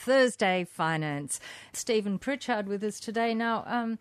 Thursday 0.00 0.64
Finance. 0.64 1.40
Stephen 1.74 2.18
Pritchard 2.18 2.66
with 2.66 2.82
us 2.82 2.98
today. 3.00 3.34
Now, 3.34 3.64
um, 3.66 3.98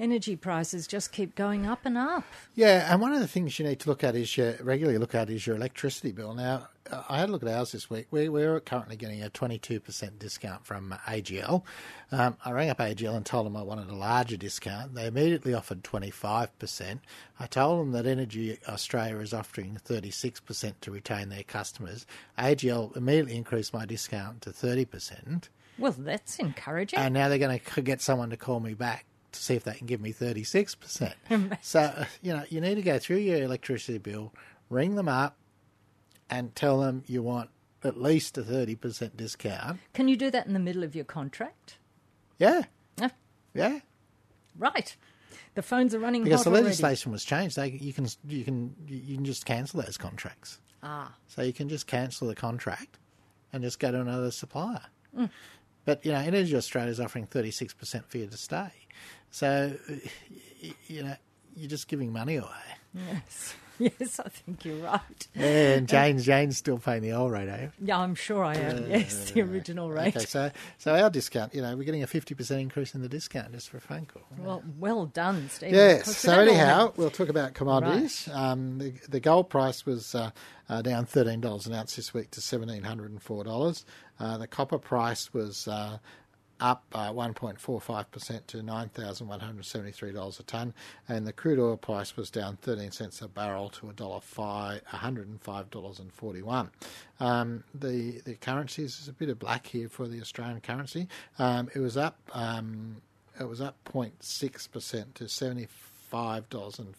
energy 0.00 0.34
prices 0.34 0.86
just 0.86 1.12
keep 1.12 1.34
going 1.34 1.66
up 1.66 1.84
and 1.84 1.96
up. 1.96 2.24
Yeah, 2.54 2.90
and 2.90 3.00
one 3.00 3.12
of 3.12 3.20
the 3.20 3.28
things 3.28 3.58
you 3.58 3.66
need 3.66 3.80
to 3.80 3.88
look 3.88 4.02
at 4.02 4.16
is 4.16 4.36
your 4.36 4.54
regularly 4.60 4.98
look 4.98 5.14
at 5.14 5.30
is 5.30 5.46
your 5.46 5.56
electricity 5.56 6.10
bill. 6.10 6.34
Now, 6.34 6.68
I 7.08 7.18
had 7.18 7.28
a 7.28 7.32
look 7.32 7.42
at 7.42 7.48
ours 7.48 7.72
this 7.72 7.88
week. 7.88 8.06
We, 8.10 8.28
we're 8.28 8.58
currently 8.60 8.96
getting 8.96 9.22
a 9.22 9.30
22% 9.30 10.18
discount 10.18 10.66
from 10.66 10.94
AGL. 11.06 11.62
Um, 12.10 12.36
I 12.44 12.50
rang 12.50 12.70
up 12.70 12.78
AGL 12.78 13.14
and 13.14 13.24
told 13.24 13.46
them 13.46 13.56
I 13.56 13.62
wanted 13.62 13.88
a 13.88 13.94
larger 13.94 14.36
discount. 14.36 14.94
They 14.94 15.06
immediately 15.06 15.54
offered 15.54 15.84
25%. 15.84 16.98
I 17.38 17.46
told 17.46 17.80
them 17.80 17.92
that 17.92 18.06
Energy 18.06 18.58
Australia 18.68 19.18
is 19.18 19.32
offering 19.34 19.78
36% 19.84 20.72
to 20.80 20.90
retain 20.90 21.28
their 21.28 21.44
customers. 21.44 22.06
AGL 22.38 22.96
immediately 22.96 23.36
increased 23.36 23.72
my 23.72 23.84
discount 23.86 24.42
to 24.42 24.50
30%. 24.50 25.48
Well, 25.78 25.94
that's 25.96 26.38
encouraging. 26.38 26.98
And 26.98 27.14
now 27.14 27.28
they're 27.28 27.38
going 27.38 27.60
to 27.74 27.82
get 27.82 28.02
someone 28.02 28.30
to 28.30 28.36
call 28.36 28.60
me 28.60 28.74
back 28.74 29.06
to 29.32 29.42
see 29.42 29.54
if 29.54 29.64
they 29.64 29.74
can 29.74 29.86
give 29.86 30.00
me 30.00 30.12
36%. 30.12 31.12
so, 31.62 32.04
you 32.22 32.32
know, 32.32 32.44
you 32.48 32.60
need 32.60 32.76
to 32.76 32.82
go 32.82 32.98
through 32.98 33.18
your 33.18 33.42
electricity 33.42 33.98
bill, 33.98 34.32
ring 34.68 34.94
them 34.96 35.08
up, 35.08 35.36
and 36.28 36.54
tell 36.54 36.80
them 36.80 37.02
you 37.06 37.22
want 37.22 37.50
at 37.82 38.00
least 38.00 38.38
a 38.38 38.42
30% 38.42 39.16
discount. 39.16 39.80
Can 39.94 40.08
you 40.08 40.16
do 40.16 40.30
that 40.30 40.46
in 40.46 40.52
the 40.52 40.58
middle 40.58 40.84
of 40.84 40.94
your 40.94 41.04
contract? 41.04 41.78
Yeah. 42.38 42.62
Yeah. 42.98 43.10
Yeah. 43.54 43.80
Right. 44.58 44.96
The 45.54 45.62
phones 45.62 45.94
are 45.94 45.98
running 45.98 46.24
because 46.24 46.44
the 46.44 46.50
already. 46.50 46.66
legislation 46.66 47.12
was 47.12 47.24
changed. 47.24 47.56
They, 47.56 47.70
you 47.70 47.92
can 47.92 48.06
you 48.28 48.44
can 48.44 48.74
you 48.86 49.16
can 49.16 49.24
just 49.24 49.44
cancel 49.44 49.82
those 49.82 49.96
contracts. 49.96 50.60
Ah. 50.82 51.12
So 51.26 51.42
you 51.42 51.52
can 51.52 51.68
just 51.68 51.86
cancel 51.86 52.28
the 52.28 52.34
contract 52.34 52.98
and 53.52 53.62
just 53.62 53.78
go 53.80 53.90
to 53.90 54.00
another 54.00 54.30
supplier. 54.30 54.82
Mm. 55.16 55.30
But 55.84 56.04
you 56.04 56.12
know, 56.12 56.18
Energy 56.18 56.54
Australia 56.56 56.90
is 56.90 57.00
offering 57.00 57.26
thirty 57.26 57.50
six 57.50 57.74
percent 57.74 58.08
for 58.08 58.18
you 58.18 58.26
to 58.26 58.36
stay. 58.36 58.70
So 59.30 59.76
you 60.86 61.02
know, 61.02 61.16
you're 61.56 61.70
just 61.70 61.88
giving 61.88 62.12
money 62.12 62.36
away. 62.36 62.48
Yes. 62.94 63.54
Yes, 63.80 64.20
I 64.20 64.28
think 64.28 64.62
you're 64.66 64.76
right. 64.84 65.28
And 65.34 65.88
Jane's 65.88 66.26
Jane's 66.26 66.58
still 66.58 66.76
paying 66.76 67.00
the 67.00 67.12
old 67.12 67.32
rate, 67.32 67.48
are 67.48 67.62
you? 67.62 67.72
Yeah, 67.82 68.00
I'm 68.00 68.14
sure 68.14 68.44
I 68.44 68.54
am. 68.56 68.90
yes, 68.90 69.30
the 69.30 69.40
original 69.40 69.90
rate. 69.90 70.14
Okay, 70.14 70.26
so 70.26 70.50
so 70.76 70.94
our 70.94 71.08
discount, 71.08 71.54
you 71.54 71.62
know, 71.62 71.74
we're 71.74 71.84
getting 71.84 72.02
a 72.02 72.06
fifty 72.06 72.34
percent 72.34 72.60
increase 72.60 72.94
in 72.94 73.00
the 73.00 73.08
discount 73.08 73.52
just 73.52 73.70
for 73.70 73.78
a 73.78 73.80
phone 73.80 74.04
call. 74.04 74.20
Well, 74.36 74.62
well 74.78 75.06
done, 75.06 75.48
Stephen. 75.48 75.76
Yes. 75.76 76.14
So 76.14 76.38
anyhow, 76.40 76.92
we'll 76.98 77.08
talk 77.08 77.30
about 77.30 77.54
commodities. 77.54 78.28
Um, 78.30 78.76
the, 78.80 78.92
the 79.08 79.18
gold 79.18 79.48
price 79.48 79.86
was 79.86 80.14
uh, 80.14 80.30
uh, 80.68 80.82
down 80.82 81.06
thirteen 81.06 81.40
dollars 81.40 81.66
an 81.66 81.72
ounce 81.72 81.96
this 81.96 82.12
week 82.12 82.32
to 82.32 82.42
seventeen 82.42 82.82
hundred 82.82 83.12
and 83.12 83.22
four 83.22 83.44
dollars. 83.44 83.86
Uh, 84.18 84.36
the 84.36 84.46
copper 84.46 84.78
price 84.78 85.32
was. 85.32 85.66
Up 86.60 86.84
uh, 86.92 87.10
1.45% 87.10 88.46
to 88.46 88.58
$9,173 88.58 90.40
a 90.40 90.42
tonne, 90.42 90.74
and 91.08 91.26
the 91.26 91.32
crude 91.32 91.58
oil 91.58 91.76
price 91.76 92.16
was 92.16 92.30
down 92.30 92.56
13 92.56 92.90
cents 92.90 93.22
a 93.22 93.28
barrel 93.28 93.70
to 93.70 93.86
$1.05, 93.86 94.82
$105.41. 94.84 96.70
Um, 97.18 97.64
the, 97.74 98.20
the 98.24 98.34
currencies, 98.34 98.98
there's 98.98 99.08
a 99.08 99.12
bit 99.12 99.28
of 99.28 99.38
black 99.38 99.66
here 99.66 99.88
for 99.88 100.06
the 100.06 100.20
Australian 100.20 100.60
currency. 100.60 101.08
Um, 101.38 101.70
it 101.74 101.80
was 101.80 101.96
up 101.96 102.18
um, 102.32 103.02
it 103.38 103.48
was 103.48 103.60
up 103.60 103.76
0.6% 103.84 105.14
to 105.14 105.24
$75 105.24 106.78
and 106.78 106.94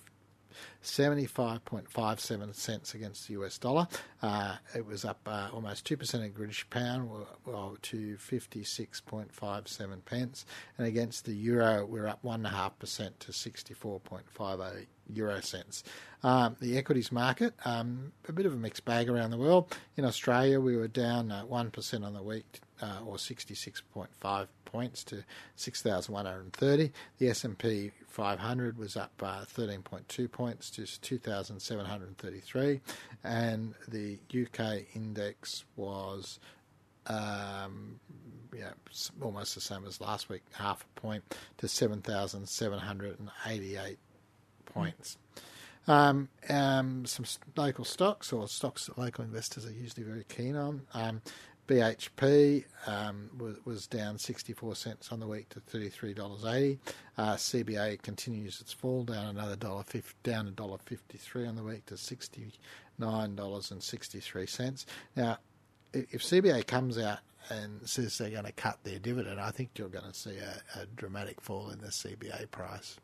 75.57 0.83 2.55
cents 2.55 2.93
against 2.93 3.27
the 3.27 3.33
US 3.35 3.57
dollar. 3.57 3.87
Uh, 4.21 4.55
it 4.75 4.85
was 4.85 5.05
up 5.05 5.19
uh, 5.25 5.49
almost 5.53 5.87
2% 5.87 6.25
in 6.25 6.31
British 6.31 6.69
pound 6.69 7.09
well, 7.45 7.77
to 7.81 8.17
56.57 8.17 10.05
pence. 10.05 10.45
And 10.77 10.87
against 10.87 11.25
the 11.25 11.33
euro, 11.33 11.85
we're 11.85 12.07
up 12.07 12.23
1.5% 12.23 13.11
to 13.19 13.31
64.58 13.31 14.85
euro 15.13 15.41
cents. 15.41 15.83
Um, 16.23 16.55
the 16.59 16.77
equities 16.77 17.11
market, 17.11 17.53
um, 17.65 18.11
a 18.27 18.31
bit 18.31 18.45
of 18.45 18.53
a 18.53 18.57
mixed 18.57 18.85
bag 18.85 19.09
around 19.09 19.31
the 19.31 19.37
world. 19.37 19.75
In 19.97 20.05
Australia, 20.05 20.59
we 20.59 20.77
were 20.77 20.87
down 20.87 21.31
uh, 21.31 21.43
1% 21.45 22.05
on 22.05 22.13
the 22.13 22.23
week, 22.23 22.61
uh, 22.81 22.99
or 23.05 23.15
66.5 23.15 24.47
points 24.71 25.03
to 25.05 25.23
6,130. 25.55 26.91
The 27.17 27.29
S&P 27.29 27.91
500 28.07 28.77
was 28.77 28.95
up 28.97 29.11
uh, 29.21 29.45
13.2 29.45 30.31
points 30.31 30.69
to 30.71 30.85
2,733, 30.85 32.81
and 33.23 33.73
the 33.87 34.19
UK 34.33 34.83
index 34.95 35.63
was 35.75 36.39
um, 37.07 37.99
yeah, 38.55 38.73
almost 39.21 39.55
the 39.55 39.61
same 39.61 39.85
as 39.85 40.01
last 40.01 40.29
week, 40.29 40.43
half 40.53 40.83
a 40.83 40.87
point 40.99 41.23
to 41.57 41.67
7,788 41.67 43.97
points. 44.65 45.17
Um, 45.87 46.29
um, 46.47 47.07
some 47.07 47.25
local 47.55 47.85
stocks 47.85 48.31
or 48.31 48.47
stocks 48.47 48.85
that 48.85 48.99
local 48.99 49.25
investors 49.25 49.65
are 49.65 49.71
usually 49.71 50.05
very 50.05 50.25
keen 50.29 50.55
on. 50.55 50.83
Um, 50.93 51.23
BHP 51.71 52.65
um, 52.85 53.29
was, 53.37 53.55
was 53.63 53.87
down 53.87 54.17
64 54.17 54.75
cents 54.75 55.13
on 55.13 55.21
the 55.21 55.27
week 55.27 55.47
to 55.49 55.61
$33.80. 55.61 56.77
Uh, 57.17 57.35
CBA 57.35 58.01
continues 58.01 58.59
its 58.59 58.73
fall, 58.73 59.05
down 59.05 59.27
another 59.27 59.55
dollar 59.55 59.85
down 60.23 60.49
a 60.49 60.51
dollar 60.51 60.79
53 60.79 61.47
on 61.47 61.55
the 61.55 61.63
week 61.63 61.85
to 61.85 61.93
$69.63. 61.93 64.85
Now, 65.15 65.37
if 65.93 66.21
CBA 66.23 66.65
comes 66.67 66.97
out 66.97 67.19
and 67.49 67.81
says 67.87 68.17
they're 68.17 68.29
going 68.29 68.45
to 68.45 68.51
cut 68.51 68.79
their 68.83 68.99
dividend, 68.99 69.39
I 69.39 69.51
think 69.51 69.71
you're 69.75 69.89
going 69.89 70.05
to 70.09 70.13
see 70.13 70.37
a, 70.37 70.79
a 70.79 70.85
dramatic 70.95 71.41
fall 71.41 71.69
in 71.69 71.79
the 71.79 71.87
CBA 71.87 72.49
price. 72.51 72.97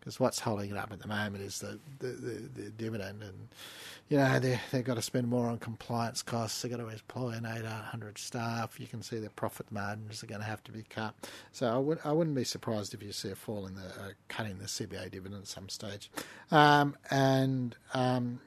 Because 0.00 0.18
what's 0.18 0.40
holding 0.40 0.70
it 0.70 0.76
up 0.76 0.92
at 0.92 1.00
the 1.00 1.08
moment 1.08 1.42
is 1.42 1.60
the, 1.60 1.78
the, 1.98 2.08
the, 2.08 2.62
the 2.62 2.70
dividend, 2.70 3.22
and 3.22 3.48
you 4.08 4.18
know 4.18 4.38
they 4.38 4.60
they've 4.70 4.84
got 4.84 4.96
to 4.96 5.02
spend 5.02 5.28
more 5.28 5.46
on 5.46 5.58
compliance 5.58 6.22
costs. 6.22 6.60
They've 6.60 6.70
got 6.70 6.76
to 6.78 6.88
employ 6.88 7.30
an 7.30 7.46
eight 7.46 7.64
hundred 7.64 8.18
staff. 8.18 8.78
You 8.78 8.86
can 8.86 9.00
see 9.00 9.18
their 9.18 9.30
profit 9.30 9.72
margins 9.72 10.22
are 10.22 10.26
going 10.26 10.42
to 10.42 10.46
have 10.46 10.62
to 10.64 10.72
be 10.72 10.82
cut. 10.82 11.14
So 11.52 11.66
I 11.68 11.78
would 11.78 12.00
I 12.04 12.12
wouldn't 12.12 12.36
be 12.36 12.44
surprised 12.44 12.92
if 12.92 13.02
you 13.02 13.12
see 13.12 13.30
a 13.30 13.34
fall 13.34 13.66
in 13.66 13.76
the 13.76 13.86
uh, 13.86 14.10
cutting 14.28 14.58
the 14.58 14.66
CBA 14.66 15.10
dividend 15.10 15.42
at 15.42 15.48
some 15.48 15.68
stage, 15.68 16.10
um, 16.50 16.96
and. 17.10 17.76
Um, 17.94 18.40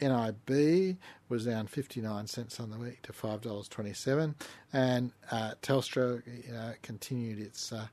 NIB 0.00 0.96
was 1.28 1.46
down 1.46 1.66
59 1.66 2.26
cents 2.26 2.60
on 2.60 2.70
the 2.70 2.78
week 2.78 3.02
to 3.02 3.12
$5.27, 3.12 4.34
and 4.72 5.12
uh, 5.30 5.52
Telstra 5.62 6.22
you 6.46 6.52
know, 6.52 6.72
continued 6.82 7.38
its 7.38 7.72
uh, 7.72 7.86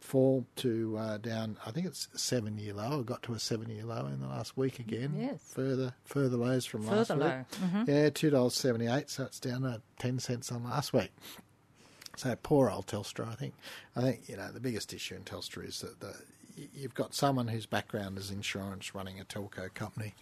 fall 0.00 0.44
to 0.56 0.96
uh, 0.98 1.18
down, 1.18 1.56
I 1.66 1.70
think 1.70 1.86
it's 1.86 2.08
seven 2.14 2.58
year 2.58 2.74
low. 2.74 3.00
It 3.00 3.06
got 3.06 3.22
to 3.24 3.34
a 3.34 3.38
seven 3.38 3.68
year 3.70 3.84
low 3.84 4.06
in 4.06 4.20
the 4.20 4.26
last 4.28 4.56
week 4.56 4.78
again. 4.78 5.14
Yes. 5.16 5.40
Further 5.54 5.94
further 6.04 6.36
lows 6.36 6.64
from 6.66 6.86
last 6.86 7.08
Further 7.08 7.14
week. 7.24 7.60
low. 7.72 7.80
Mhm. 7.82 7.88
Yeah, 7.88 8.10
$2.78, 8.10 9.10
so 9.10 9.24
it's 9.24 9.40
down 9.40 9.64
uh, 9.64 9.78
10 9.98 10.18
cents 10.18 10.50
on 10.52 10.64
last 10.64 10.92
week. 10.92 11.10
So 12.16 12.34
poor 12.42 12.70
old 12.70 12.86
Telstra. 12.86 13.28
I 13.28 13.34
think. 13.34 13.54
I 13.94 14.00
think 14.00 14.28
you 14.28 14.36
know 14.36 14.50
the 14.50 14.60
biggest 14.60 14.92
issue 14.94 15.14
in 15.16 15.22
Telstra 15.22 15.68
is 15.68 15.80
that 15.82 16.00
the, 16.00 16.14
you've 16.74 16.94
got 16.94 17.14
someone 17.14 17.48
whose 17.48 17.66
background 17.66 18.16
is 18.16 18.30
insurance 18.30 18.94
running 18.94 19.20
a 19.20 19.24
telco 19.24 19.72
company. 19.74 20.14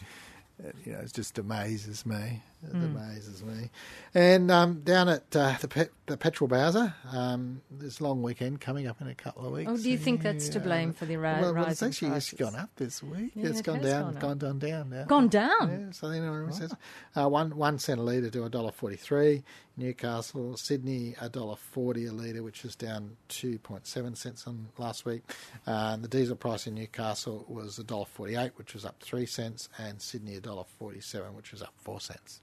It, 0.62 0.76
you 0.84 0.92
know, 0.92 1.00
it 1.00 1.12
just 1.12 1.38
amazes 1.38 2.06
me. 2.06 2.42
It 2.66 2.72
Mm. 2.74 2.96
amazes 2.96 3.42
me. 3.44 3.70
And 4.14 4.50
um, 4.50 4.80
down 4.80 5.08
at 5.08 5.34
uh, 5.36 5.56
the 5.60 5.68
pet, 5.68 5.90
the 6.06 6.16
petrol 6.16 6.48
Bowser, 6.48 6.94
um, 7.12 7.60
this 7.70 8.00
long 8.00 8.22
weekend 8.22 8.60
coming 8.60 8.86
up 8.86 9.00
in 9.00 9.08
a 9.08 9.14
couple 9.14 9.46
of 9.46 9.52
weeks. 9.52 9.70
Oh, 9.72 9.76
do 9.76 9.90
you 9.90 9.98
think 9.98 10.22
that's 10.22 10.48
to 10.50 10.60
blame 10.60 10.92
for 10.92 11.04
the 11.06 11.16
ri- 11.16 11.22
well, 11.40 11.54
well, 11.54 11.66
it's 11.66 11.82
actually 11.82 12.08
it's 12.16 12.30
prices? 12.30 12.38
gone 12.38 12.54
up 12.56 12.70
this 12.76 13.02
week. 13.02 13.32
Yeah, 13.34 13.48
it's 13.48 13.60
it 13.60 13.64
gone 13.66 13.80
has 13.80 13.90
down, 13.90 14.02
gone 14.02 14.14
up. 14.16 14.20
gone 14.22 14.38
down, 14.38 14.58
down 14.58 14.90
now. 14.90 15.04
Gone 15.04 15.28
down? 15.28 15.68
Yeah, 15.70 15.90
so 15.92 16.10
you 16.10 16.20
know 16.20 16.32
what 16.42 16.50
it 16.50 16.54
says. 16.54 16.74
Uh, 17.16 17.28
one 17.28 17.56
one 17.56 17.78
cent 17.78 18.00
a 18.00 18.02
litre 18.02 18.30
to 18.30 18.44
a 18.44 18.48
dollar 18.50 18.72
forty 18.72 18.96
three. 18.96 19.42
Newcastle, 19.76 20.56
Sydney, 20.56 21.16
a 21.20 21.28
dollar 21.28 21.56
forty 21.56 22.06
a 22.06 22.12
litre, 22.12 22.42
which 22.44 22.64
is 22.64 22.76
down 22.76 23.16
two 23.28 23.58
point 23.58 23.86
seven 23.86 24.14
cents 24.14 24.46
on 24.46 24.68
last 24.78 25.04
week. 25.04 25.22
Uh, 25.66 25.96
the 25.96 26.06
diesel 26.08 26.36
price 26.36 26.66
in 26.68 26.74
Newcastle 26.74 27.44
was 27.48 27.78
a 27.78 27.84
dollar 27.84 28.04
forty 28.06 28.36
eight, 28.36 28.52
which 28.56 28.72
was 28.74 28.84
up 28.84 29.02
three 29.02 29.26
cents, 29.26 29.68
and 29.78 30.00
Sydney 30.00 30.36
a 30.36 30.40
dollar 30.40 30.64
forty 30.78 31.00
seven, 31.00 31.34
which 31.34 31.50
was 31.52 31.60
up 31.60 31.74
four 31.78 32.00
cents. 32.00 32.40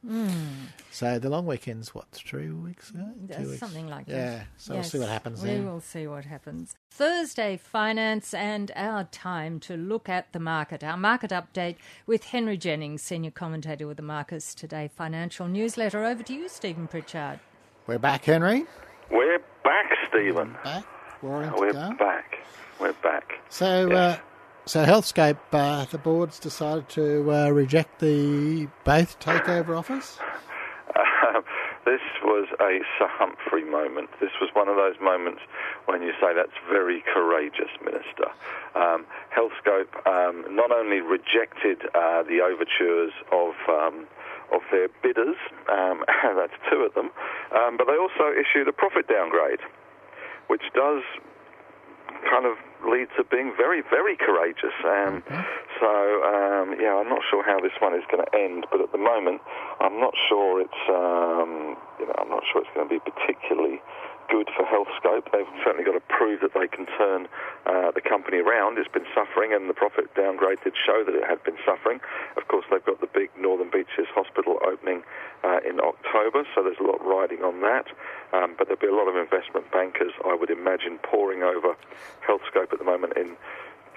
So 0.91 1.19
the 1.19 1.29
long 1.29 1.45
weekend's 1.45 1.95
what 1.95 2.11
three 2.11 2.51
weeks 2.51 2.89
ago? 2.89 3.09
Yeah, 3.29 3.37
Two 3.37 3.47
weeks. 3.47 3.59
Something 3.59 3.87
like 3.87 4.05
that. 4.07 4.13
Yeah, 4.15 4.43
so 4.57 4.73
we'll 4.75 4.83
see 4.83 4.99
what 4.99 5.09
happens 5.09 5.41
We 5.41 5.49
there. 5.49 5.61
will 5.63 5.79
see 5.79 6.05
what 6.07 6.25
happens. 6.25 6.75
Thursday 6.89 7.57
Finance 7.57 8.33
and 8.33 8.71
our 8.75 9.05
time 9.05 9.59
to 9.61 9.77
look 9.77 10.09
at 10.09 10.31
the 10.33 10.39
market. 10.39 10.83
Our 10.83 10.97
market 10.97 11.31
update 11.31 11.77
with 12.05 12.25
Henry 12.25 12.57
Jennings, 12.57 13.01
senior 13.01 13.31
commentator 13.31 13.87
with 13.87 13.97
the 13.97 14.03
Marcus 14.03 14.53
Today 14.53 14.89
financial 14.93 15.47
newsletter. 15.47 16.03
Over 16.03 16.23
to 16.23 16.33
you, 16.33 16.49
Stephen 16.49 16.87
Pritchard. 16.87 17.39
We're 17.87 17.97
back, 17.99 18.25
Henry. 18.25 18.65
We're 19.09 19.39
back, 19.63 19.91
Stephen. 20.09 20.55
Back. 20.63 20.83
Roaring 21.21 21.51
to 21.51 21.55
We're 21.57 21.73
back. 21.95 22.37
We're 22.79 22.93
back. 22.93 23.31
So, 23.49 23.87
Yes. 23.89 24.17
uh, 24.19 24.21
so 24.65 24.85
Healthscope, 24.85 25.37
uh, 25.51 25.85
the 25.85 25.97
board's 25.97 26.39
decided 26.39 26.89
to 26.89 27.31
uh, 27.31 27.49
reject 27.49 27.99
the 27.99 28.67
both 28.83 29.19
takeover 29.19 29.77
offers. 29.77 30.19
Uh, 30.95 31.41
This 31.85 32.01
was 32.23 32.47
a 32.61 32.85
Sir 32.97 33.09
Humphrey 33.09 33.65
moment. 33.65 34.09
This 34.21 34.37
was 34.39 34.51
one 34.53 34.67
of 34.67 34.75
those 34.75 35.01
moments 35.01 35.41
when 35.85 36.03
you 36.03 36.13
say 36.21 36.29
that's 36.35 36.53
very 36.69 37.03
courageous, 37.11 37.73
Minister. 37.83 38.29
Um, 38.75 39.05
Healthscope 39.33 39.89
um, 40.05 40.45
not 40.55 40.71
only 40.71 41.01
rejected 41.01 41.81
uh, 41.95 42.21
the 42.21 42.41
overtures 42.41 43.13
of 43.31 43.53
um, 43.67 44.05
of 44.53 44.61
their 44.69 44.89
bidders, 45.01 45.37
um, 45.71 46.05
that's 46.37 46.53
two 46.69 46.85
of 46.85 46.93
them, 46.93 47.09
um, 47.55 47.77
but 47.77 47.87
they 47.87 47.97
also 47.97 48.29
issued 48.29 48.67
a 48.67 48.73
profit 48.73 49.07
downgrade, 49.07 49.61
which 50.47 50.63
does 50.75 51.01
kind 52.29 52.45
of 52.45 52.57
lead 52.87 53.07
to 53.17 53.23
being 53.23 53.53
very, 53.55 53.81
very 53.89 54.15
courageous. 54.15 54.75
Um, 54.83 55.21
mm-hmm. 55.21 55.41
So, 55.81 55.89
um, 55.89 56.77
yeah, 56.77 56.93
I'm 56.93 57.09
not 57.09 57.25
sure 57.25 57.41
how 57.41 57.57
this 57.57 57.73
one 57.81 57.97
is 57.97 58.05
going 58.13 58.21
to 58.21 58.29
end, 58.37 58.69
but 58.69 58.85
at 58.85 58.93
the 58.93 59.01
moment, 59.01 59.41
I'm 59.81 59.97
not 59.97 60.13
sure 60.29 60.61
it's, 60.61 60.83
um, 60.85 61.73
you 61.97 62.05
know, 62.05 62.13
I'm 62.21 62.29
not 62.29 62.45
sure 62.45 62.61
it's 62.61 62.69
going 62.77 62.85
to 62.85 62.93
be 62.93 63.01
particularly 63.01 63.81
good 64.29 64.45
for 64.53 64.61
Healthscope. 64.61 65.25
They've 65.33 65.49
certainly 65.65 65.81
got 65.81 65.97
to 65.97 66.05
prove 66.05 66.45
that 66.45 66.53
they 66.53 66.69
can 66.69 66.85
turn 67.01 67.25
uh, 67.65 67.89
the 67.97 67.99
company 68.05 68.45
around. 68.45 68.77
It's 68.77 68.93
been 68.93 69.09
suffering, 69.17 69.57
and 69.57 69.65
the 69.65 69.73
profit 69.73 70.13
downgrade 70.13 70.61
did 70.61 70.77
show 70.77 71.01
that 71.01 71.17
it 71.17 71.25
had 71.25 71.41
been 71.41 71.57
suffering. 71.65 71.99
Of 72.37 72.45
course, 72.47 72.69
they've 72.69 72.85
got 72.85 73.01
the 73.01 73.09
big 73.09 73.33
Northern 73.33 73.73
Beaches 73.73 74.05
Hospital 74.13 74.61
opening 74.61 75.01
uh, 75.41 75.65
in 75.65 75.81
October, 75.81 76.45
so 76.53 76.61
there's 76.61 76.77
a 76.77 76.85
lot 76.85 77.01
riding 77.01 77.41
on 77.41 77.65
that. 77.65 77.89
Um, 78.37 78.53
but 78.53 78.69
there'll 78.69 78.85
be 78.85 78.85
a 78.85 78.93
lot 78.93 79.09
of 79.09 79.17
investment 79.17 79.65
bankers, 79.73 80.13
I 80.29 80.37
would 80.37 80.53
imagine, 80.53 81.01
poring 81.01 81.41
over 81.41 81.73
Healthscope 82.21 82.69
at 82.69 82.77
the 82.77 82.85
moment 82.85 83.17
in 83.17 83.33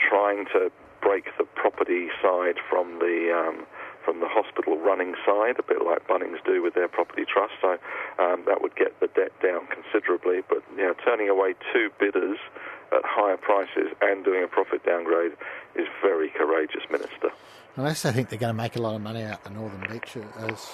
trying 0.01 0.49
to 0.57 0.73
break 1.05 1.29
the 1.37 1.45
property 1.45 2.09
side 2.25 2.57
from 2.69 2.99
the 2.99 3.29
um, 3.29 3.69
from 4.05 4.21
the 4.21 4.29
hospital 4.29 4.79
running 4.81 5.15
side, 5.25 5.57
a 5.59 5.63
bit 5.63 5.85
like 5.85 6.09
Bunnings 6.09 6.41
do 6.45 6.63
with 6.63 6.75
their 6.75 6.89
property 6.89 7.25
trust. 7.25 7.53
So 7.61 7.77
um, 8.19 8.45
that 8.47 8.61
would 8.61 8.77
get 8.77 8.99
the 9.01 9.09
debt 9.09 9.33
down 9.43 9.69
considerably. 9.69 10.41
But 10.49 10.65
you 10.77 10.85
know, 10.85 10.95
turning 11.05 11.29
away 11.29 11.55
two 11.73 11.91
bidders 12.01 12.39
at 12.93 13.05
higher 13.05 13.37
prices 13.37 13.93
and 14.01 14.25
doing 14.25 14.45
a 14.45 14.49
profit 14.49 14.85
downgrade 14.85 15.33
is 15.77 15.87
very 16.03 16.31
courageous, 16.31 16.83
Minister. 16.91 17.31
Unless 17.77 18.03
they 18.03 18.13
think 18.13 18.29
they're 18.29 18.39
going 18.39 18.55
to 18.55 18.63
make 18.63 18.77
a 18.77 18.83
lot 18.83 18.95
of 18.95 19.03
money 19.03 19.23
out 19.23 19.43
the 19.45 19.51
Northern 19.51 19.85
Beach 19.91 20.17
as 20.39 20.69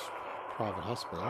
private 0.54 0.82
hospital. 0.82 1.24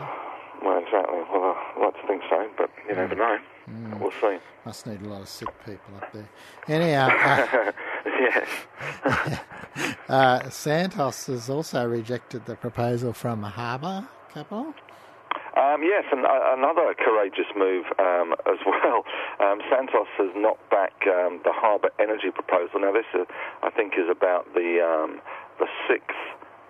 Well, 0.61 0.77
exactly. 0.79 1.17
Well, 1.31 1.55
I'd 1.55 1.81
like 1.81 2.01
to 2.01 2.07
think 2.07 2.21
so, 2.29 2.49
but 2.57 2.69
you 2.87 2.95
never 2.95 3.15
know. 3.15 3.37
Mm. 3.69 3.99
We'll 3.99 4.11
see. 4.19 4.37
Must 4.65 4.85
need 4.85 5.01
a 5.01 5.07
lot 5.07 5.21
of 5.21 5.29
sick 5.29 5.49
people 5.65 5.95
up 6.01 6.11
there. 6.11 6.29
Anyhow, 6.67 7.07
uh, 7.09 7.71
yes. 8.05 9.39
uh, 10.09 10.49
Santos 10.49 11.27
has 11.27 11.49
also 11.49 11.87
rejected 11.87 12.45
the 12.45 12.55
proposal 12.55 13.13
from 13.13 13.43
Harbour 13.43 14.07
Capital. 14.33 14.73
Um, 15.57 15.83
yes, 15.83 16.05
and 16.11 16.25
uh, 16.25 16.55
another 16.55 16.95
courageous 16.95 17.51
move 17.57 17.85
um, 17.99 18.33
as 18.47 18.59
well. 18.65 19.03
Um, 19.39 19.59
Santos 19.69 20.07
has 20.17 20.31
knocked 20.35 20.69
back 20.69 20.93
um, 21.07 21.41
the 21.43 21.51
Harbour 21.51 21.89
Energy 21.99 22.31
proposal. 22.31 22.79
Now, 22.79 22.93
this, 22.93 23.05
uh, 23.13 23.25
I 23.61 23.69
think, 23.69 23.93
is 23.97 24.07
about 24.09 24.53
the 24.53 24.79
um, 24.79 25.19
the 25.59 25.67
sixth 25.87 26.15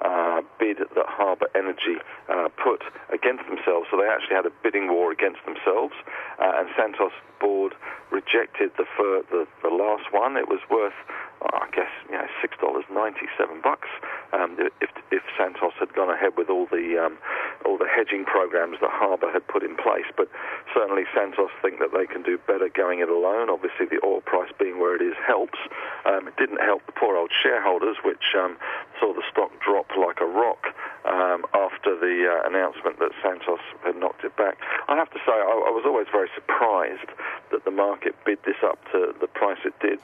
uh, 0.02 0.42
bid 0.60 0.78
that 0.80 1.08
Harbour 1.08 1.48
Energy 1.56 1.98
uh, 2.30 2.50
put 2.58 2.82
against 3.14 3.46
themselves. 3.48 3.88
So 3.90 3.98
they 3.98 4.08
actually 4.08 4.36
had 4.36 4.46
a 4.46 4.54
bidding 4.64 4.90
war 4.90 5.12
against 5.12 5.46
themselves, 5.46 5.94
uh, 6.40 6.60
and 6.60 6.70
Santos 6.78 7.14
board 7.40 7.74
rejected 8.12 8.72
the, 8.78 8.86
fir- 8.98 9.24
the 9.32 9.48
the 9.64 9.74
last 9.74 10.12
one. 10.12 10.38
It 10.38 10.48
was 10.48 10.60
worth, 10.70 10.98
I 11.42 11.68
guess, 11.72 11.90
you 12.10 12.18
know, 12.18 12.28
six 12.42 12.58
dollars 12.60 12.86
ninety-seven 12.92 13.62
bucks. 13.62 13.90
Um, 14.34 14.58
if 14.80 14.90
if 15.12 15.24
Santos 15.38 15.74
had 15.80 15.94
gone 15.94 16.10
ahead 16.10 16.38
with 16.38 16.50
all 16.50 16.66
the 16.72 16.98
um, 16.98 17.18
all 17.66 17.78
the 17.78 17.88
hedging 17.88 18.26
programs 18.26 18.78
that 18.82 18.90
Harbour 18.90 19.32
had 19.32 19.46
put 19.48 19.64
in 19.64 19.76
place, 19.76 20.08
but 20.16 20.30
certainly 20.74 21.04
Santos 21.14 21.52
think 21.62 21.80
that 21.80 21.92
they 21.92 22.08
can 22.08 22.24
do 22.24 22.38
better 22.48 22.70
going 22.70 23.00
it 23.00 23.10
alone. 23.10 23.50
Obviously, 23.50 23.86
the 23.86 24.00
oil 24.06 24.22
price 24.22 24.52
being 24.58 24.80
where 24.80 24.96
it 24.96 25.02
is 25.02 25.16
helps. 25.26 25.60
Um, 26.06 26.28
it 26.28 26.38
didn't 26.38 26.62
help 26.62 26.86
the 26.86 26.94
poor 26.94 27.18
old 27.18 27.32
shareholders, 27.32 27.98
which 28.04 28.36
um, 28.38 28.58
saw 29.00 29.14
the 29.14 29.24
stock 29.30 29.52
drop 29.60 29.92
like 29.98 30.22
a 30.22 30.26
rock 30.26 30.72
um, 31.06 31.46
after 31.54 31.98
the 31.98 32.30
uh, 32.30 32.48
announcement 32.48 33.00
that 33.00 33.12
Santos 33.22 33.62
had 33.84 33.96
knocked 33.96 34.24
it 34.24 34.36
back. 34.38 34.58
I 34.88 34.96
have 34.96 35.12
to 35.12 35.20
say, 35.26 35.34
I, 35.34 35.56
I 35.68 35.72
was 35.74 35.84
always 35.86 36.08
very 36.12 36.30
surprised 36.36 37.10
that 37.52 37.66
the 37.66 37.72
market 37.72 38.16
bid 38.26 38.40
this 38.46 38.62
up 38.64 38.80
to 38.92 39.14
the 39.20 39.28
price 39.28 39.60
it 39.66 39.74
did, 39.80 40.00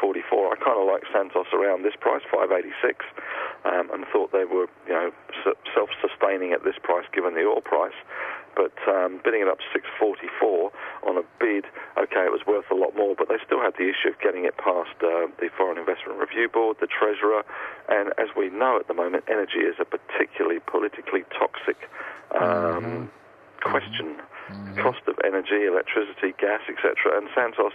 644. 0.00 0.52
I 0.52 0.56
kind 0.58 0.78
of 0.78 0.86
like 0.86 1.06
Santos 1.12 1.46
around 1.54 1.82
this 1.82 1.94
price, 1.98 2.22
586, 2.30 3.04
um, 3.64 3.90
and 3.94 4.04
thought 4.10 4.32
they 4.32 4.44
were, 4.44 4.66
you 4.86 4.94
know, 4.94 5.10
self-sustaining 5.74 6.52
at 6.52 6.64
this 6.64 6.76
price 6.82 7.06
given 7.12 7.34
the 7.34 7.46
oil 7.46 7.60
price 7.60 7.96
but 8.56 8.74
um, 8.88 9.20
bidding 9.22 9.42
it 9.42 9.48
up 9.48 9.58
644 9.72 10.70
on 11.06 11.18
a 11.18 11.26
bid, 11.38 11.66
okay, 11.98 12.24
it 12.24 12.32
was 12.32 12.46
worth 12.46 12.70
a 12.70 12.74
lot 12.74 12.96
more, 12.96 13.14
but 13.14 13.28
they 13.28 13.38
still 13.44 13.60
had 13.60 13.74
the 13.74 13.90
issue 13.90 14.14
of 14.14 14.18
getting 14.22 14.44
it 14.44 14.56
past 14.56 14.94
uh, 15.02 15.26
the 15.38 15.50
Foreign 15.58 15.78
Investment 15.78 16.18
Review 16.18 16.48
Board, 16.48 16.78
the 16.80 16.86
Treasurer, 16.86 17.42
and 17.88 18.14
as 18.18 18.30
we 18.36 18.50
know 18.50 18.78
at 18.78 18.88
the 18.88 18.94
moment, 18.94 19.24
energy 19.28 19.66
is 19.66 19.74
a 19.78 19.84
particularly 19.84 20.60
politically 20.66 21.26
toxic 21.34 21.76
um, 22.34 22.40
mm-hmm. 22.40 23.70
question. 23.70 24.16
Mm-hmm. 24.44 24.80
Cost 24.80 25.00
of 25.08 25.16
energy, 25.24 25.64
electricity, 25.64 26.36
gas, 26.36 26.60
etc. 26.68 27.16
And 27.16 27.28
Santos 27.34 27.72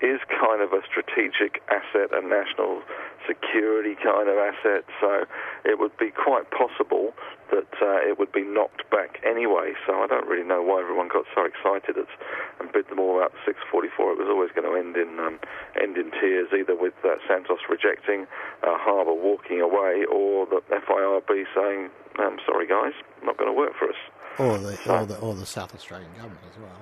is 0.00 0.20
kind 0.30 0.62
of 0.62 0.72
a 0.72 0.80
strategic 0.86 1.62
asset, 1.66 2.14
a 2.14 2.22
national 2.22 2.82
security 3.26 3.96
kind 3.98 4.28
of 4.28 4.38
asset. 4.38 4.84
So 5.00 5.26
it 5.64 5.78
would 5.78 5.96
be 5.98 6.10
quite 6.10 6.50
possible 6.50 7.14
that 7.50 7.68
uh, 7.82 8.00
it 8.00 8.18
would 8.18 8.32
be 8.32 8.42
knocked 8.42 8.88
back 8.90 9.20
anyway. 9.26 9.74
So 9.86 10.00
I 10.00 10.06
don't 10.06 10.26
really 10.26 10.46
know 10.46 10.62
why 10.62 10.80
everyone 10.80 11.08
got 11.08 11.26
so 11.34 11.44
excited 11.44 11.96
and 11.98 12.72
bid 12.72 12.88
them 12.88 12.98
all 12.98 13.20
out 13.20 13.32
644. 13.44 14.12
It 14.12 14.18
was 14.18 14.30
always 14.30 14.50
going 14.56 14.64
to 14.64 14.74
end 14.78 14.96
in 14.96 15.20
um, 15.20 15.38
end 15.76 15.98
in 15.98 16.10
tears, 16.16 16.48
either 16.56 16.74
with 16.74 16.94
uh, 17.04 17.20
Santos 17.28 17.60
rejecting, 17.68 18.26
uh, 18.62 18.78
Harbour 18.80 19.12
walking 19.14 19.60
away, 19.60 20.04
or 20.08 20.46
the 20.46 20.62
FIRB 20.70 21.44
saying, 21.54 21.90
"I'm 22.18 22.38
sorry, 22.46 22.66
guys, 22.66 22.92
not 23.22 23.36
going 23.36 23.50
to 23.50 23.56
work 23.56 23.72
for 23.78 23.88
us." 23.88 24.00
Or 24.38 24.58
the, 24.58 24.76
so, 24.76 24.96
or 24.96 25.06
the 25.06 25.18
or 25.18 25.34
the 25.34 25.46
South 25.46 25.74
Australian 25.74 26.12
government 26.14 26.40
as 26.50 26.58
well, 26.58 26.72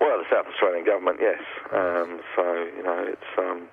Well, 0.00 0.18
the 0.18 0.28
South 0.30 0.46
Australian 0.46 0.84
government, 0.84 1.18
yes. 1.20 1.42
Um, 1.72 2.20
so 2.36 2.44
you 2.76 2.82
know, 2.82 3.04
it's 3.06 3.30
um, 3.38 3.68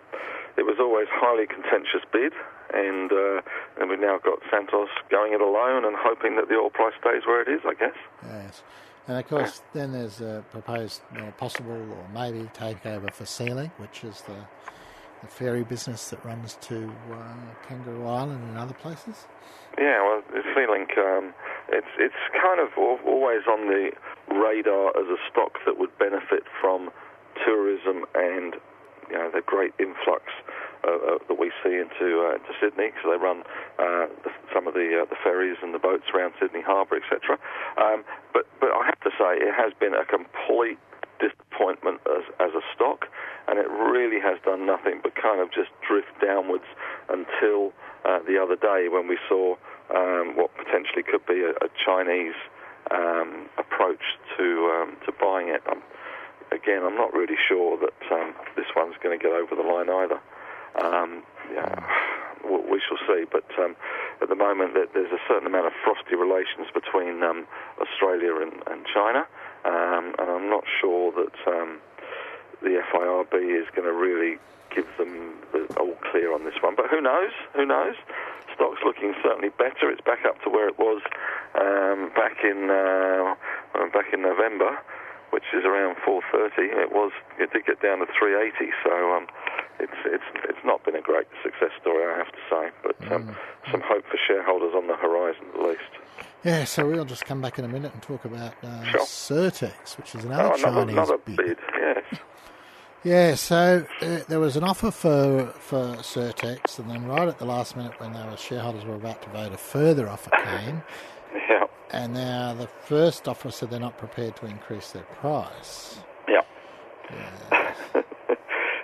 it 0.57 0.63
was 0.63 0.77
always 0.79 1.07
highly 1.11 1.45
contentious 1.45 2.01
bid, 2.11 2.33
and 2.73 3.11
uh, 3.11 3.41
and 3.79 3.89
we've 3.89 3.99
now 3.99 4.19
got 4.23 4.39
Santos 4.49 4.89
going 5.09 5.33
it 5.33 5.41
alone 5.41 5.85
and 5.85 5.95
hoping 5.97 6.35
that 6.37 6.49
the 6.49 6.55
oil 6.55 6.69
price 6.69 6.93
stays 6.99 7.23
where 7.25 7.41
it 7.41 7.47
is. 7.47 7.61
I 7.65 7.73
guess. 7.73 7.97
Yes, 8.25 8.63
and 9.07 9.17
of 9.17 9.27
course, 9.27 9.61
then 9.73 9.91
there's 9.91 10.21
a 10.21 10.43
proposed 10.51 11.01
or 11.19 11.31
possible 11.33 11.73
or 11.73 12.07
maybe 12.13 12.49
takeover 12.55 13.11
for 13.13 13.25
SeaLink, 13.25 13.71
which 13.77 14.03
is 14.03 14.21
the 14.21 14.37
the 15.23 15.29
ferry 15.29 15.63
business 15.63 16.09
that 16.09 16.23
runs 16.25 16.57
to 16.61 16.91
uh, 17.11 17.33
Kangaroo 17.67 18.05
Island 18.05 18.43
and 18.43 18.57
other 18.57 18.73
places. 18.73 19.25
Yeah, 19.77 20.03
well, 20.03 20.21
SeaLink, 20.53 20.97
um, 20.97 21.33
it's 21.69 21.87
it's 21.97 22.21
kind 22.33 22.59
of 22.59 22.69
always 22.77 23.41
on 23.49 23.67
the 23.67 23.91
radar 24.29 24.89
as 24.89 25.07
a 25.07 25.17
stock 25.31 25.57
that 25.65 25.79
would 25.79 25.97
benefit 25.97 26.43
from 26.61 26.91
tourism 27.45 28.05
and 28.13 28.55
you 29.09 29.17
know 29.17 29.31
the 29.33 29.41
great 29.41 29.73
influx 29.79 30.23
uh, 30.83 30.91
uh, 30.91 31.17
that 31.27 31.39
we 31.39 31.51
see 31.63 31.73
into 31.73 32.21
uh, 32.21 32.37
Sydney 32.59 32.91
because 32.91 33.07
they 33.07 33.17
run 33.17 33.41
uh, 33.79 34.07
the, 34.23 34.31
some 34.53 34.67
of 34.67 34.73
the 34.73 35.01
uh, 35.01 35.05
the 35.09 35.17
ferries 35.23 35.57
and 35.63 35.73
the 35.73 35.79
boats 35.79 36.05
around 36.13 36.33
Sydney 36.39 36.61
Harbour, 36.61 36.99
etc. 36.99 37.39
Um, 37.79 38.03
but 38.33 38.45
but 38.59 38.69
I 38.69 38.85
have 38.85 38.99
to 39.01 39.11
say 39.17 39.39
it 39.39 39.55
has 39.55 39.73
been 39.79 39.93
a 39.93 40.05
complete 40.05 40.77
disappointment 41.23 42.03
as 42.03 42.27
as 42.43 42.51
a 42.51 42.63
stock, 42.75 43.07
and 43.47 43.55
it 43.57 43.69
really 43.71 44.19
has 44.19 44.35
done 44.43 44.65
nothing 44.67 44.99
but 45.01 45.15
kind 45.15 45.39
of 45.39 45.47
just 45.55 45.71
drift 45.87 46.11
downwards 46.19 46.67
until 47.07 47.71
uh, 48.03 48.19
the 48.27 48.35
other 48.35 48.59
day 48.59 48.91
when 48.91 49.07
we 49.07 49.17
saw 49.29 49.55
um, 49.95 50.35
what 50.35 50.51
potentially 50.59 51.03
could 51.03 51.25
be 51.25 51.39
a, 51.47 51.55
a 51.63 51.69
Chinese 51.79 52.35
um, 52.91 53.47
approach 53.57 54.03
to 54.35 54.45
um, 54.75 54.97
to 55.05 55.11
buying 55.15 55.47
it. 55.47 55.63
I'm, 55.71 55.81
again, 56.51 56.83
I'm 56.83 56.95
not 56.95 57.13
really 57.13 57.39
sure 57.47 57.79
that 57.79 57.99
um, 58.11 58.35
this 58.55 58.67
one's 58.75 58.95
going 59.01 59.17
to 59.17 59.21
get 59.21 59.31
over 59.31 59.55
the 59.55 59.63
line 59.63 59.89
either. 59.89 60.19
Um, 60.83 61.23
yeah, 61.53 61.79
we 62.45 62.81
shall 62.81 62.99
see. 63.07 63.25
But 63.29 63.47
um, 63.57 63.75
at 64.21 64.29
the 64.29 64.35
moment, 64.35 64.73
there's 64.73 65.11
a 65.11 65.21
certain 65.27 65.47
amount 65.47 65.67
of 65.67 65.73
frosty 65.83 66.15
relations 66.15 66.67
between 66.73 67.23
um, 67.23 67.47
Australia 67.79 68.35
and, 68.41 68.53
and 68.67 68.85
China, 68.93 69.25
um, 69.65 70.15
and 70.19 70.29
I'm 70.29 70.49
not 70.49 70.63
sure 70.81 71.11
that 71.11 71.35
um, 71.47 71.79
the 72.61 72.81
FIRB 72.91 73.33
is 73.33 73.67
going 73.75 73.87
to 73.87 73.93
really 73.93 74.37
give 74.73 74.87
them 74.97 75.35
the 75.51 75.65
all 75.79 75.95
clear 76.11 76.33
on 76.33 76.45
this 76.45 76.55
one. 76.61 76.75
But 76.75 76.89
who 76.89 77.01
knows? 77.01 77.31
Who 77.55 77.65
knows? 77.65 77.95
Stock's 78.55 78.81
looking 78.85 79.13
certainly 79.23 79.49
better. 79.49 79.89
It's 79.89 80.01
back 80.01 80.25
up 80.25 80.41
to 80.43 80.49
where 80.49 80.67
it 80.67 80.77
was 80.77 81.01
um, 81.55 82.11
back 82.15 82.43
in 82.43 82.69
uh, 82.69 83.35
back 83.93 84.13
in 84.13 84.21
November 84.21 84.77
which 85.33 85.49
is 85.49 85.65
around 85.65 85.97
430. 86.05 86.69
It 86.77 86.93
was 86.93 87.11
it 87.41 87.51
did 87.51 87.65
get 87.65 87.81
down 87.81 88.05
to 88.05 88.05
380, 88.05 88.69
so 88.85 88.93
um, 89.17 89.25
it's 89.81 89.97
it's 90.05 90.29
it's 90.45 90.63
not 90.63 90.85
been 90.85 90.95
a 90.95 91.01
great 91.01 91.25
success 91.41 91.73
story, 91.81 92.05
I 92.05 92.15
have 92.21 92.29
to 92.29 92.43
say. 92.53 92.69
But 92.85 92.95
um, 93.11 93.25
mm. 93.25 93.35
some 93.71 93.81
hope 93.81 94.05
for 94.05 94.19
shareholders 94.21 94.77
on 94.77 94.85
the 94.85 94.95
horizon, 94.95 95.49
at 95.57 95.61
least. 95.65 95.93
Yeah, 96.43 96.65
so 96.65 96.85
we'll 96.87 97.05
just 97.05 97.25
come 97.25 97.41
back 97.41 97.57
in 97.57 97.65
a 97.65 97.69
minute 97.69 97.93
and 97.93 98.01
talk 98.01 98.25
about 98.25 98.53
uh, 98.63 98.83
Sure. 98.85 99.01
Sirtex, 99.01 99.97
which 99.97 100.13
is 100.15 100.25
another 100.25 100.51
Oh, 100.51 100.55
another, 100.55 100.81
Chinese 100.81 100.93
another 100.97 101.17
bid. 101.19 101.37
bid, 101.37 101.57
yes. 101.79 102.03
Yeah, 103.05 103.35
so 103.35 103.85
uh, 104.01 104.19
there 104.27 104.39
was 104.39 104.55
an 104.55 104.63
offer 104.63 104.89
for 104.91 105.47
for 105.59 105.95
Sirtex, 105.97 106.79
and 106.79 106.89
then 106.89 107.05
right 107.05 107.27
at 107.27 107.37
the 107.37 107.45
last 107.45 107.75
minute, 107.77 107.99
when 107.99 108.15
our 108.15 108.35
shareholders 108.37 108.85
were 108.85 108.95
about 108.95 109.21
to 109.23 109.29
vote, 109.29 109.51
a 109.53 109.57
further 109.57 110.09
offer 110.09 110.29
came, 110.31 110.83
Yeah, 111.49 111.65
and 111.91 112.13
now 112.13 112.53
the 112.53 112.67
first 112.67 113.27
offer 113.27 113.51
said 113.51 113.69
they're 113.71 113.79
not 113.79 113.97
prepared 113.97 114.35
to 114.37 114.45
increase 114.45 114.91
their 114.91 115.03
price. 115.03 115.99
yeah. 116.29 116.41
Yeah, 117.11 117.73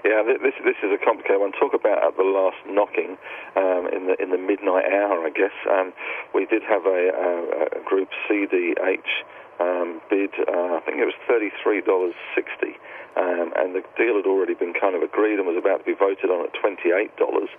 thi- 0.03 0.39
this 0.41 0.55
this 0.63 0.79
is 0.83 0.91
a 0.91 0.99
complicated 1.03 1.39
one. 1.41 1.51
Talk 1.53 1.73
about 1.73 2.03
at 2.05 2.15
the 2.17 2.23
last 2.23 2.57
knocking 2.67 3.17
um, 3.55 3.87
in 3.91 4.07
the 4.07 4.15
in 4.21 4.31
the 4.31 4.37
midnight 4.37 4.85
hour, 4.87 5.25
I 5.25 5.31
guess. 5.31 5.55
Um, 5.69 5.93
we 6.33 6.45
did 6.45 6.63
have 6.63 6.85
a, 6.85 7.01
a, 7.11 7.79
a 7.79 7.81
group 7.83 8.09
CDH 8.29 9.11
um, 9.59 10.01
bid. 10.09 10.31
Uh, 10.39 10.79
I 10.79 10.81
think 10.85 10.97
it 10.99 11.05
was 11.05 11.17
thirty 11.27 11.51
three 11.61 11.81
dollars 11.81 12.15
sixty, 12.35 12.79
um, 13.17 13.51
and 13.59 13.75
the 13.75 13.83
deal 13.97 14.15
had 14.15 14.25
already 14.25 14.53
been 14.55 14.73
kind 14.73 14.95
of 14.95 15.03
agreed 15.03 15.39
and 15.39 15.47
was 15.47 15.59
about 15.59 15.83
to 15.83 15.87
be 15.87 15.97
voted 15.97 16.31
on 16.31 16.45
at 16.47 16.53
twenty 16.55 16.91
eight 16.95 17.15
dollars 17.17 17.49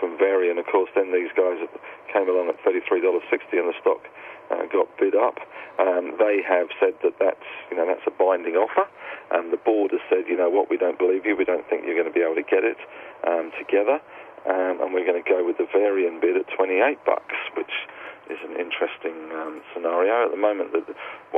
from 0.00 0.18
Varian. 0.18 0.58
Of 0.58 0.66
course, 0.66 0.90
then 0.94 1.12
these 1.12 1.32
guys 1.32 1.56
came 2.12 2.28
along 2.28 2.48
at 2.52 2.60
thirty 2.64 2.80
three 2.86 3.00
dollars 3.00 3.22
sixty, 3.30 3.56
and 3.56 3.68
the 3.68 3.76
stock 3.80 4.04
uh, 4.50 4.66
got 4.72 4.88
bid 4.98 5.14
up. 5.14 5.38
Um, 5.78 6.16
they 6.18 6.40
have 6.46 6.68
said 6.80 6.94
that 7.02 7.18
that's 7.20 7.48
you 7.70 7.76
know 7.76 7.86
that's 7.86 8.06
a 8.06 8.14
binding 8.14 8.56
offer. 8.56 8.88
and 9.30 9.52
the 9.52 9.56
board 9.58 9.90
has 9.90 10.00
said, 10.08 10.24
you 10.28 10.36
know 10.36 10.50
what, 10.50 10.70
we 10.70 10.76
don't 10.76 10.98
believe 10.98 11.26
you. 11.26 11.36
We 11.36 11.44
don't 11.44 11.66
think 11.68 11.84
you're 11.84 11.98
going 11.98 12.10
to 12.10 12.14
be 12.14 12.22
able 12.22 12.38
to 12.38 12.46
get 12.46 12.62
it 12.62 12.78
um, 13.26 13.50
together, 13.58 13.98
um, 14.46 14.78
and 14.82 14.94
we're 14.94 15.06
going 15.06 15.22
to 15.22 15.28
go 15.28 15.44
with 15.44 15.58
the 15.58 15.66
Varian 15.72 16.20
bid 16.20 16.36
at 16.36 16.46
28 16.54 16.98
bucks, 17.04 17.34
which 17.56 17.74
is 18.30 18.38
an 18.42 18.58
interesting 18.58 19.30
um, 19.34 19.62
scenario 19.74 20.26
at 20.26 20.30
the 20.30 20.38
moment. 20.38 20.74
That 20.74 20.86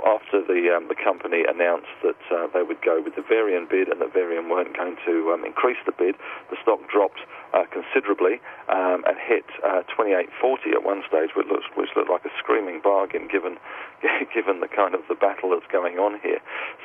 after 0.04 0.40
the 0.40 0.72
um, 0.72 0.88
the 0.88 0.96
company 0.96 1.44
announced 1.44 1.92
that 2.04 2.20
uh, 2.32 2.48
they 2.52 2.62
would 2.62 2.80
go 2.80 3.00
with 3.00 3.16
the 3.16 3.24
Varian 3.24 3.68
bid 3.68 3.88
and 3.88 4.00
that 4.00 4.12
Varian 4.12 4.48
weren't 4.48 4.76
going 4.76 4.96
to 5.04 5.32
um, 5.32 5.44
increase 5.44 5.80
the 5.84 5.92
bid, 5.92 6.16
the 6.48 6.56
stock 6.62 6.80
dropped 6.88 7.20
uh, 7.55 7.64
considerably 7.73 8.40
um, 8.69 9.05
and 9.07 9.17
hit 9.17 9.45
uh, 9.64 9.83
28.40 9.93 10.75
at 10.75 10.83
one 10.85 11.02
stage, 11.09 11.31
which 11.37 11.47
looked, 11.49 11.69
which 11.76 11.90
looked 11.97 12.11
like 12.11 12.25
a 12.25 12.33
screaming 12.38 12.81
bargain 12.83 13.28
given 13.31 13.57
given 14.35 14.61
the 14.61 14.69
kind 14.69 14.95
of 14.95 15.00
the 15.09 15.14
battle 15.14 15.50
that's 15.50 15.67
going 15.73 15.99
on 15.99 16.21
here. 16.23 16.40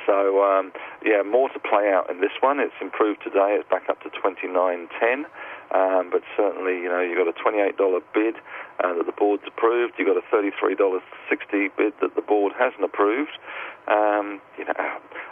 So 0.06 0.42
um, 0.42 0.72
yeah, 1.04 1.22
more 1.22 1.48
to 1.50 1.60
play 1.60 1.92
out 1.92 2.10
in 2.10 2.20
this 2.20 2.34
one. 2.40 2.60
It's 2.60 2.74
improved 2.80 3.22
today. 3.22 3.56
It's 3.58 3.68
back 3.68 3.88
up 3.88 4.02
to 4.02 4.10
29.10. 4.10 5.24
Um, 5.74 6.10
but 6.10 6.22
certainly, 6.36 6.78
you 6.78 6.88
know, 6.88 7.00
you've 7.00 7.18
got 7.18 7.26
a 7.26 7.34
$28 7.34 7.74
bid 8.14 8.36
uh, 8.84 8.94
that 8.94 9.06
the 9.06 9.16
board's 9.16 9.42
approved. 9.46 9.94
You've 9.98 10.06
got 10.06 10.18
a 10.18 10.26
$33.60 10.30 11.00
bid 11.76 11.94
that 12.00 12.14
the 12.14 12.22
board 12.22 12.52
hasn't 12.58 12.84
approved. 12.84 13.32
Um, 13.88 14.40
you 14.58 14.64
know, 14.66 14.74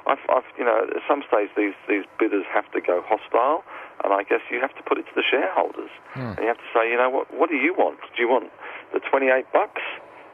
I've, 0.06 0.22
I've, 0.28 0.48
you 0.58 0.64
know, 0.64 0.82
at 0.82 1.02
some 1.06 1.22
stage 1.28 1.50
these, 1.56 1.74
these 1.88 2.04
bidders 2.18 2.44
have 2.52 2.70
to 2.72 2.80
go 2.80 3.02
hostile, 3.06 3.62
and 4.04 4.12
I 4.12 4.22
guess 4.24 4.40
you 4.50 4.60
have 4.60 4.74
to 4.76 4.82
put 4.82 4.98
it 4.98 5.06
to 5.06 5.14
the 5.14 5.22
shareholders. 5.22 5.90
And 6.36 6.42
you 6.42 6.48
have 6.50 6.58
to 6.58 6.70
say, 6.74 6.90
you 6.90 6.96
know, 6.96 7.10
what, 7.10 7.32
what 7.32 7.50
do 7.50 7.56
you 7.56 7.74
want? 7.74 7.98
Do 8.16 8.22
you 8.22 8.28
want 8.28 8.50
the 8.92 9.00
28 9.00 9.46
bucks, 9.52 9.82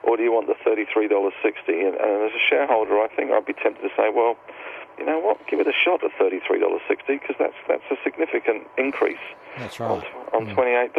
or 0.02 0.16
do 0.16 0.22
you 0.22 0.32
want 0.32 0.46
the 0.48 0.56
$33.60? 0.64 1.32
And, 1.68 1.94
and 2.00 2.24
as 2.24 2.32
a 2.32 2.42
shareholder, 2.48 2.98
I 2.98 3.08
think 3.14 3.30
I'd 3.30 3.44
be 3.46 3.52
tempted 3.52 3.82
to 3.82 3.92
say, 3.96 4.08
well, 4.08 4.36
you 4.98 5.04
know 5.06 5.18
what, 5.20 5.38
give 5.46 5.60
it 5.60 5.68
a 5.68 5.72
shot 5.72 6.02
at 6.02 6.10
$33.60 6.18 6.80
because 7.06 7.36
that's, 7.38 7.54
that's 7.68 7.86
a 7.90 7.96
significant 8.02 8.66
increase 8.76 9.22
That's 9.56 9.78
on, 9.80 10.00
right. 10.00 10.34
on 10.34 10.46
$28. 10.46 10.94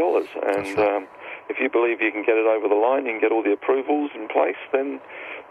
And 0.55 0.77
right. 0.77 0.95
um, 0.95 1.07
if 1.50 1.58
you 1.60 1.70
believe 1.70 2.01
you 2.01 2.12
can 2.13 2.24
get 2.24 2.38
it 2.38 2.46
over 2.46 2.70
the 2.70 2.77
line, 2.77 3.06
you 3.06 3.18
can 3.18 3.22
get 3.22 3.32
all 3.34 3.44
the 3.44 3.53
approvals 3.53 4.12
in 4.13 4.29
place, 4.29 4.60
then 4.72 5.01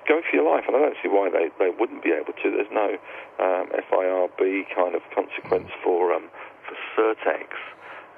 go 0.07 0.23
for 0.23 0.33
your 0.33 0.47
life. 0.47 0.65
And 0.67 0.79
I 0.79 0.81
don't 0.81 0.99
see 1.03 1.11
why 1.11 1.29
they, 1.29 1.51
they 1.59 1.75
wouldn't 1.75 2.03
be 2.03 2.15
able 2.15 2.33
to. 2.33 2.47
There's 2.49 2.71
no 2.71 2.97
um, 3.43 3.69
FIRB 3.75 4.71
kind 4.75 4.95
of 4.95 5.03
consequence 5.11 5.71
for 5.83 6.15
um, 6.15 6.31
for 6.65 6.79
Sirtex. 6.95 7.51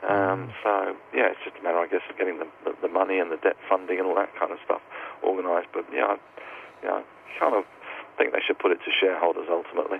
Um, 0.06 0.52
so 0.62 0.96
yeah, 1.12 1.32
it's 1.32 1.40
just 1.44 1.56
a 1.60 1.62
matter, 1.62 1.78
I 1.78 1.86
guess, 1.86 2.00
of 2.08 2.16
getting 2.16 2.38
the, 2.38 2.48
the, 2.80 2.88
money 2.88 3.18
and 3.18 3.30
the 3.30 3.36
debt 3.36 3.56
funding 3.68 3.98
and 3.98 4.08
all 4.08 4.14
that 4.14 4.34
kind 4.38 4.50
of 4.50 4.58
stuff 4.64 4.80
organised. 5.22 5.68
But 5.74 5.84
yeah, 5.92 6.04
I, 6.04 6.16
yeah, 6.82 7.00
I 7.00 7.02
kind 7.38 7.54
of 7.54 7.64
think 8.16 8.32
they 8.32 8.40
should 8.46 8.58
put 8.58 8.72
it 8.72 8.78
to 8.84 8.90
shareholders 8.98 9.48
ultimately. 9.50 9.98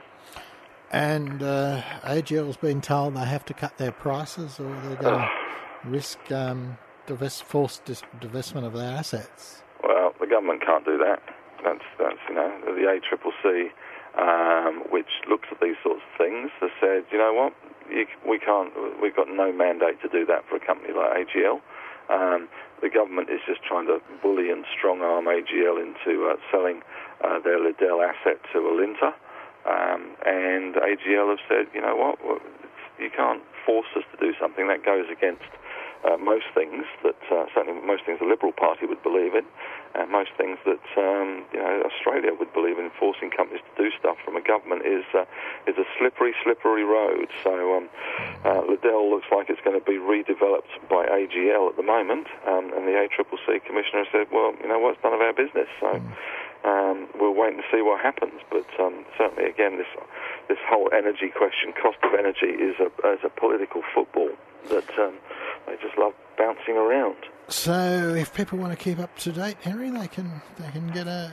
And 0.91 1.43
uh, 1.43 1.83
AGL's 2.03 2.57
been 2.57 2.81
told 2.81 3.15
they 3.15 3.21
have 3.21 3.45
to 3.47 3.55
cut 3.55 3.77
their 3.77 3.93
prices, 3.93 4.59
or 4.59 4.75
they're 4.83 4.97
going 4.97 5.21
to 5.21 5.31
risk 5.85 6.19
um, 6.33 6.79
forced 7.17 7.85
divestment 8.21 8.65
of 8.65 8.73
their 8.73 8.91
assets. 8.91 9.63
Well, 9.83 10.15
the 10.21 10.27
government 10.27 10.63
can't 10.65 10.85
do 10.85 10.99
that. 10.99 11.23
That's 11.65 11.85
that's 11.99 12.19
you 12.29 12.35
know 12.35 12.51
the 12.65 12.89
ACCC, 12.89 13.71
um, 14.19 14.85
which 14.91 15.11
looks 15.29 15.49
at 15.51 15.61
these 15.61 15.77
sorts 15.83 16.03
of 16.03 16.19
things, 16.19 16.51
has 16.61 16.71
said, 16.81 17.05
you 17.13 17.19
know 17.19 17.33
what, 17.33 17.53
you, 17.91 18.07
we 18.27 18.39
can't. 18.39 18.73
We've 19.01 19.15
got 19.15 19.29
no 19.29 19.53
mandate 19.53 20.01
to 20.03 20.09
do 20.09 20.25
that 20.27 20.49
for 20.49 20.57
a 20.57 20.61
company 20.61 20.95
like 20.95 21.27
AGL. 21.27 21.61
Um, 22.09 22.49
the 22.83 22.91
government 22.91 23.31
is 23.31 23.41
just 23.47 23.63
trying 23.63 23.87
to 23.87 24.01
bully 24.23 24.51
and 24.51 24.65
strong 24.77 25.01
arm 25.03 25.27
AGL 25.27 25.79
into 25.79 26.27
uh, 26.27 26.37
selling 26.51 26.83
uh, 27.23 27.39
their 27.41 27.61
Liddell 27.61 28.03
asset 28.03 28.41
to 28.53 28.59
Alinta. 28.59 29.13
Um, 29.69 30.17
and 30.25 30.75
AGL 30.75 31.29
have 31.29 31.45
said, 31.47 31.67
you 31.75 31.81
know 31.81 31.95
what, 31.95 32.19
you 32.99 33.11
can't 33.15 33.43
force 33.67 33.87
us 33.97 34.05
to 34.13 34.17
do 34.19 34.33
something 34.41 34.67
that 34.69 34.85
goes 34.85 35.07
against 35.13 35.45
uh, 36.05 36.17
most 36.17 36.47
things 36.55 36.85
that 37.03 37.21
uh, 37.31 37.45
certainly 37.55 37.81
most 37.85 38.05
things 38.07 38.19
the 38.21 38.27
Liberal 38.27 38.53
Party 38.53 38.87
would 38.87 39.03
believe 39.03 39.35
in, 39.35 39.45
and 39.95 40.11
most 40.11 40.31
things 40.37 40.59
that 40.65 40.85
um, 40.97 41.45
you 41.53 41.61
know 41.61 41.83
Australia 41.85 42.33
would 42.33 42.53
believe 42.53 42.79
in. 42.79 42.91
Forcing 42.99 43.31
companies 43.31 43.63
to 43.65 43.85
do 43.85 43.91
stuff 43.99 44.17
from 44.25 44.37
a 44.37 44.41
government 44.41 44.87
is 44.87 45.05
uh, 45.15 45.25
is 45.67 45.77
a 45.77 45.85
slippery, 45.99 46.35
slippery 46.43 46.85
road. 46.85 47.29
So 47.45 47.77
um, 47.77 47.89
uh, 48.45 48.63
Liddell 48.69 49.11
looks 49.11 49.27
like 49.31 49.51
it's 49.51 49.61
going 49.61 49.79
to 49.79 49.85
be 49.85 49.99
redeveloped 50.01 50.73
by 50.89 51.07
AGL 51.07 51.69
at 51.69 51.77
the 51.77 51.85
moment, 51.85 52.29
um, 52.47 52.73
and 52.73 52.89
the 52.89 52.97
ACCC 52.97 53.65
commissioner 53.65 54.05
said, 54.13 54.29
well, 54.33 54.55
you 54.63 54.69
know 54.69 54.79
what, 54.79 54.95
it's 54.95 55.05
none 55.05 55.15
of 55.15 55.21
our 55.21 55.33
business. 55.33 55.69
So. 55.81 56.01
Um, 56.63 57.09
we'll 57.19 57.33
wait 57.33 57.55
and 57.55 57.63
see 57.73 57.81
what 57.81 58.03
happens, 58.03 58.39
but 58.51 58.69
um, 58.79 59.07
certainly, 59.17 59.49
again, 59.49 59.79
this 59.79 59.89
this 60.47 60.59
whole 60.69 60.91
energy 60.93 61.33
question, 61.35 61.73
cost 61.73 61.97
of 62.03 62.13
energy, 62.13 62.53
is 62.53 62.77
a 62.77 62.93
is 63.17 63.25
a 63.25 63.31
political 63.31 63.81
football 63.95 64.29
that 64.69 64.99
um, 64.99 65.15
they 65.67 65.77
just 65.77 65.97
love 65.99 66.13
bouncing 66.39 66.77
around. 66.77 67.17
So, 67.49 68.15
if 68.15 68.33
people 68.33 68.59
want 68.59 68.77
to 68.77 68.83
keep 68.83 68.99
up 68.99 69.17
to 69.19 69.33
date, 69.33 69.57
Henry, 69.63 69.91
they 69.91 70.09
can 70.09 70.41
they 70.59 70.71
can 70.71 70.89
get 70.89 71.07
a 71.07 71.33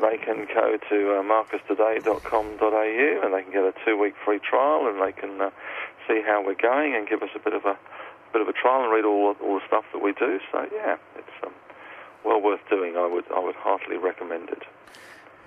They 0.00 0.18
can 0.18 0.46
go 0.52 0.76
to 0.76 1.18
uh, 1.18 1.22
marcustoday.com.au 1.22 3.20
and 3.24 3.34
they 3.34 3.42
can 3.42 3.52
get 3.52 3.62
a 3.62 3.72
two-week 3.84 4.14
free 4.24 4.40
trial 4.40 4.88
and 4.88 5.00
they 5.00 5.12
can 5.12 5.40
uh, 5.40 5.50
see 6.08 6.20
how 6.26 6.44
we're 6.44 6.54
going 6.54 6.94
and 6.96 7.08
give 7.08 7.22
us 7.22 7.30
a 7.34 7.38
bit 7.38 7.54
of 7.54 7.64
a 7.64 7.76
bit 8.32 8.42
of 8.42 8.48
a 8.48 8.52
trial 8.52 8.82
and 8.84 8.92
read 8.92 9.04
all 9.04 9.36
all 9.42 9.54
the 9.60 9.66
stuff 9.66 9.84
that 9.92 10.02
we 10.02 10.12
do. 10.12 10.40
So 10.50 10.66
yeah, 10.72 10.96
it's 11.16 11.36
um, 11.44 11.52
well 12.24 12.40
worth 12.40 12.60
doing. 12.68 12.96
I 12.96 13.06
would 13.06 13.24
I 13.34 13.38
would 13.38 13.56
heartily 13.56 13.98
recommend 13.98 14.48
it. 14.50 14.62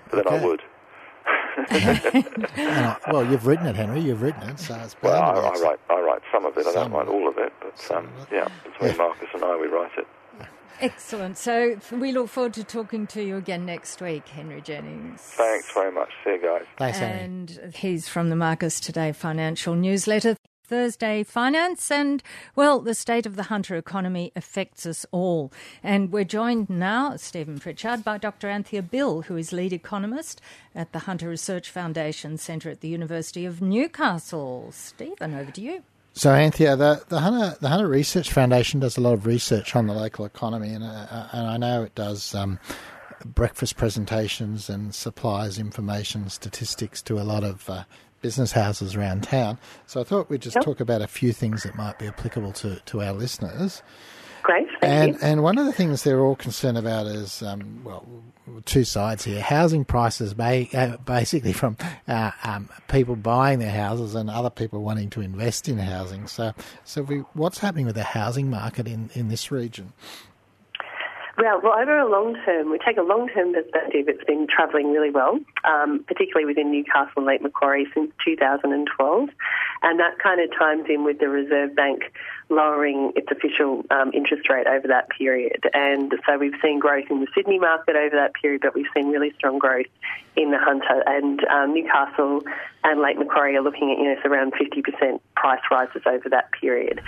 But 0.10 0.24
then 0.24 0.41
I 0.41 0.46
would. 0.46 0.62
And 1.25 2.86
I- 2.86 2.98
well, 3.12 3.25
you've 3.25 3.46
written 3.48 3.65
it, 3.67 3.75
Henry. 3.75 4.00
You've 4.01 4.22
written 4.22 4.50
it, 4.50 4.60
so 4.60 4.75
it's 4.75 4.96
Well, 5.01 5.22
I, 5.22 5.32
I 5.50 5.60
write 5.62 5.79
I 5.89 6.00
write 6.01 6.22
some 6.32 6.46
of 6.46 6.58
it. 6.58 6.67
I 6.67 6.74
don't 6.74 6.91
write 6.91 7.08
all 7.08 7.27
of 7.27 7.38
it, 7.38 7.53
but 7.62 7.77
Some 7.79 7.98
um, 8.05 8.13
of 8.17 8.22
it. 8.32 8.36
yeah, 8.36 8.48
between 8.63 8.91
Yeah. 8.91 8.98
Marcus 8.98 9.27
and 9.34 9.44
I, 9.44 9.55
we 9.58 9.67
write 9.67 9.91
it. 9.98 10.08
Excellent. 10.82 11.38
So 11.38 11.77
we 11.91 12.12
look 12.12 12.27
forward 12.27 12.53
to 12.55 12.63
talking 12.65 13.08
to 13.08 13.24
you 13.24 13.38
again 13.38 13.65
next 13.65 14.01
week, 14.01 14.27
Henry 14.27 14.60
Jennings. 14.62 15.22
Thanks 15.22 15.72
very 15.72 15.91
much. 15.91 16.10
See 16.25 16.32
you 16.32 16.41
guys. 16.41 16.65
Thanks, 16.77 16.98
Henry. 16.98 17.22
And 17.24 17.74
he's 17.75 18.10
from 18.10 18.29
the 18.29 18.36
Marcus 18.36 18.82
Today 18.82 19.13
financial 19.13 19.74
newsletter. 19.75 20.36
Thursday 20.67 21.24
Finance, 21.24 21.91
and 21.91 22.24
well, 22.55 22.79
the 22.79 22.95
state 22.95 23.25
of 23.25 23.36
the 23.36 23.43
hunter 23.43 23.75
economy 23.75 24.31
affects 24.36 24.86
us 24.86 25.05
all. 25.12 25.51
And 25.84 26.12
we're 26.12 26.24
joined 26.24 26.69
now, 26.69 27.15
Stephen 27.17 27.60
Pritchard, 27.60 28.03
by 28.03 28.17
Dr. 28.17 28.50
Anthea 28.50 28.81
Bill, 28.81 29.24
who 29.24 29.38
is 29.38 29.53
lead 29.53 29.74
economist 29.74 30.41
at 30.74 30.91
the 30.91 31.00
Hunter 31.00 31.29
Research 31.29 31.69
Foundation 31.69 32.38
Centre 32.38 32.69
at 32.69 32.81
the 32.81 32.88
University 32.88 33.45
of 33.45 33.62
Newcastle. 33.62 34.69
Stephen, 34.72 35.34
over 35.34 35.51
to 35.51 35.62
you. 35.62 35.84
So, 36.13 36.31
Anthea, 36.31 36.77
the, 36.77 37.03
the 37.10 37.19
Hunter 37.19 37.57
the 37.60 37.67
Hunter 37.67 37.89
Research 37.89 38.31
Foundation 38.31 38.79
does 38.79 38.98
a 38.98 39.01
lot 39.01 39.13
of 39.13 39.25
research 39.25 39.75
on 39.75 39.88
the 39.88 39.93
local 39.93 40.24
economy, 40.24 40.74
and 40.74 40.84
uh, 40.84 41.27
and 41.34 41.48
I 41.48 41.57
know 41.57 41.84
it 41.84 41.93
does 41.93 42.34
um, 42.34 42.57
breakfast 43.25 43.75
presentations 43.75 44.69
and 44.69 44.95
supplies 44.95 45.60
information, 45.60 46.29
statistics 46.29 47.01
to 47.03 47.19
a 47.19 47.24
lot 47.24 47.43
of 47.43 47.69
uh, 47.69 47.84
business 48.25 48.51
houses 48.53 48.96
around 48.96 49.24
town. 49.24 49.58
So, 49.86 50.01
I 50.01 50.03
thought 50.03 50.29
we'd 50.32 50.41
just 50.41 50.60
talk 50.67 50.79
about 50.79 51.01
a 51.01 51.08
few 51.08 51.32
things 51.32 51.62
that 51.63 51.75
might 51.75 52.00
be 52.00 52.08
applicable 52.08 52.53
to, 52.53 52.70
to 52.89 53.01
our 53.01 53.13
listeners. 53.13 53.84
Great, 54.41 54.67
thank 54.79 54.84
And 54.94 55.13
you. 55.13 55.20
and 55.29 55.44
one 55.44 55.58
of 55.58 55.65
the 55.65 55.72
things 55.74 56.03
they're 56.03 56.22
all 56.22 56.36
concerned 56.36 56.77
about 56.77 57.05
is 57.08 57.41
um, 57.41 57.82
well, 57.84 58.05
two 58.65 58.84
sides 58.84 59.25
here: 59.25 59.41
housing 59.41 59.84
prices, 59.86 60.34
ba- 60.36 60.67
uh, 60.74 60.98
basically 60.98 61.51
from 61.53 61.77
uh, 62.08 62.32
um, 62.44 62.70
people 62.88 63.15
buying 63.15 63.58
their 63.60 63.72
houses 63.72 64.13
and 64.13 64.29
other 64.29 64.51
people 64.51 64.84
wanting 64.84 65.10
to 65.12 65.22
invest 65.22 65.67
in 65.67 65.79
housing. 65.79 66.27
So, 66.27 66.53
so 66.84 67.01
we, 67.01 67.17
what's 67.34 67.58
happening 67.60 67.88
with 67.88 67.96
the 67.96 68.03
housing 68.03 68.50
market 68.50 68.88
in, 68.88 69.10
in 69.15 69.29
this 69.29 69.51
region? 69.51 69.94
Well, 71.38 71.60
well, 71.62 71.77
over 71.77 72.00
a 72.00 72.10
long 72.10 72.38
term, 72.46 72.72
we 72.72 72.80
take 72.80 72.96
a 72.98 73.01
long 73.01 73.27
term 73.27 73.54
perspective. 73.54 74.08
It's 74.08 74.24
been 74.24 74.48
travelling 74.48 74.94
really 74.94 75.12
well, 75.12 75.38
um, 75.65 76.06
particularly 76.08 76.46
within 76.46 76.72
Newcastle 76.72 77.12
and 77.18 77.25
Lake 77.25 77.42
Macquarie 77.42 77.88
since 77.94 78.12
2012, 78.24 79.30
and 79.84 80.00
that 80.00 80.20
kind 80.20 80.39
of 80.39 80.58
times 80.58 80.86
in 80.88 81.04
with 81.04 81.20
the 81.20 81.27
Reserve 81.27 81.75
Bank 81.75 82.04
lowering 82.48 83.12
its 83.18 83.27
official 83.32 83.84
um, 83.92 84.12
interest 84.13 84.50
rate 84.50 84.68
over 84.68 84.88
that 84.88 85.10
period. 85.10 85.62
And 85.74 86.13
so 86.25 86.38
we've 86.38 86.56
seen 86.62 86.80
growth 86.80 87.06
in 87.10 87.20
the 87.20 87.27
Sydney 87.36 87.60
market 87.60 87.98
over 87.98 88.15
that 88.15 88.34
period, 88.36 88.62
but 88.62 88.74
we've 88.74 88.88
seen 88.96 89.10
really 89.10 89.34
strong 89.38 89.60
growth 89.60 89.88
in 90.36 90.51
the 90.51 90.60
Hunter 90.60 91.04
and 91.06 91.44
um, 91.46 91.74
Newcastle 91.74 92.42
and 92.84 93.01
Lake 93.01 93.18
Macquarie 93.18 93.56
are 93.56 93.62
looking 93.62 93.92
at 93.92 93.98
you 93.98 94.06
know 94.06 94.15
around 94.25 94.54
50% 94.54 95.20
price 95.36 95.62
rises 95.72 96.04
over 96.06 96.30
that 96.30 96.51
period. 96.51 97.01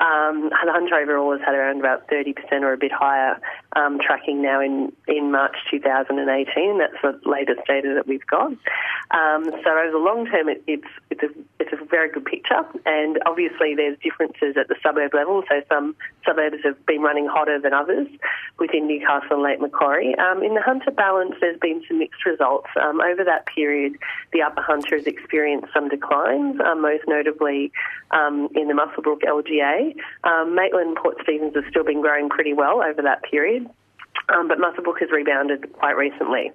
Um, 0.00 0.50
the 0.50 0.72
Hunter 0.72 0.96
overall 0.96 1.30
has 1.30 1.40
had 1.44 1.54
around 1.54 1.78
about 1.78 2.08
30% 2.08 2.34
or 2.62 2.72
a 2.72 2.76
bit 2.76 2.90
higher, 2.90 3.40
um, 3.76 4.00
tracking 4.00 4.42
now 4.42 4.60
in, 4.60 4.92
in 5.06 5.30
March 5.30 5.54
2018. 5.70 6.78
That's 6.78 7.00
the 7.02 7.20
latest 7.28 7.60
data 7.68 7.94
that 7.94 8.08
we've 8.08 8.26
got. 8.26 8.50
Um, 9.12 9.44
so 9.44 9.70
over 9.70 9.92
the 9.92 10.02
long 10.02 10.26
term, 10.26 10.48
it, 10.48 10.62
it's 10.66 10.88
it's 11.10 11.22
a 11.22 11.28
it's 11.60 11.72
a 11.72 11.84
very 11.84 12.10
good 12.10 12.24
picture, 12.24 12.64
and 12.84 13.18
obviously 13.26 13.74
there's 13.76 13.96
differences 14.02 14.56
at 14.58 14.66
the 14.66 14.74
suburb 14.82 15.14
level. 15.14 15.44
So 15.48 15.62
some 15.68 15.94
suburbs 16.26 16.64
have 16.64 16.84
been 16.86 17.02
running 17.02 17.26
hotter 17.26 17.60
than 17.60 17.72
others 17.72 18.08
within 18.58 18.88
Newcastle 18.88 19.36
and 19.36 19.42
Lake 19.42 19.60
Macquarie. 19.60 20.16
Um, 20.18 20.42
in 20.42 20.54
the 20.54 20.62
Hunter 20.62 20.90
balance, 20.90 21.34
there's 21.40 21.60
been 21.60 21.84
some 21.86 21.98
mixed 21.98 22.26
results. 22.26 22.68
Um, 22.80 23.00
over 23.00 23.24
that 23.24 23.46
period, 23.46 23.96
the 24.32 24.42
Upper 24.42 24.62
Hunter 24.62 24.96
has 24.96 25.06
experienced 25.06 25.68
some 25.74 25.88
declines, 25.88 26.60
um, 26.60 26.82
most 26.82 27.04
notably 27.06 27.72
um, 28.10 28.48
in 28.54 28.68
the 28.68 28.74
Muswellbrook 28.74 29.22
LGA. 29.22 29.94
Um, 30.24 30.54
Maitland 30.54 30.96
Port 30.96 31.16
Stephens 31.22 31.54
has 31.54 31.64
still 31.70 31.84
been 31.84 32.00
growing 32.00 32.28
pretty 32.28 32.52
well 32.52 32.82
over 32.82 33.02
that 33.02 33.22
period, 33.22 33.68
um, 34.34 34.48
but 34.48 34.58
Muswellbrook 34.58 35.00
has 35.00 35.10
rebounded 35.10 35.72
quite 35.72 35.96
recently. 35.96 36.52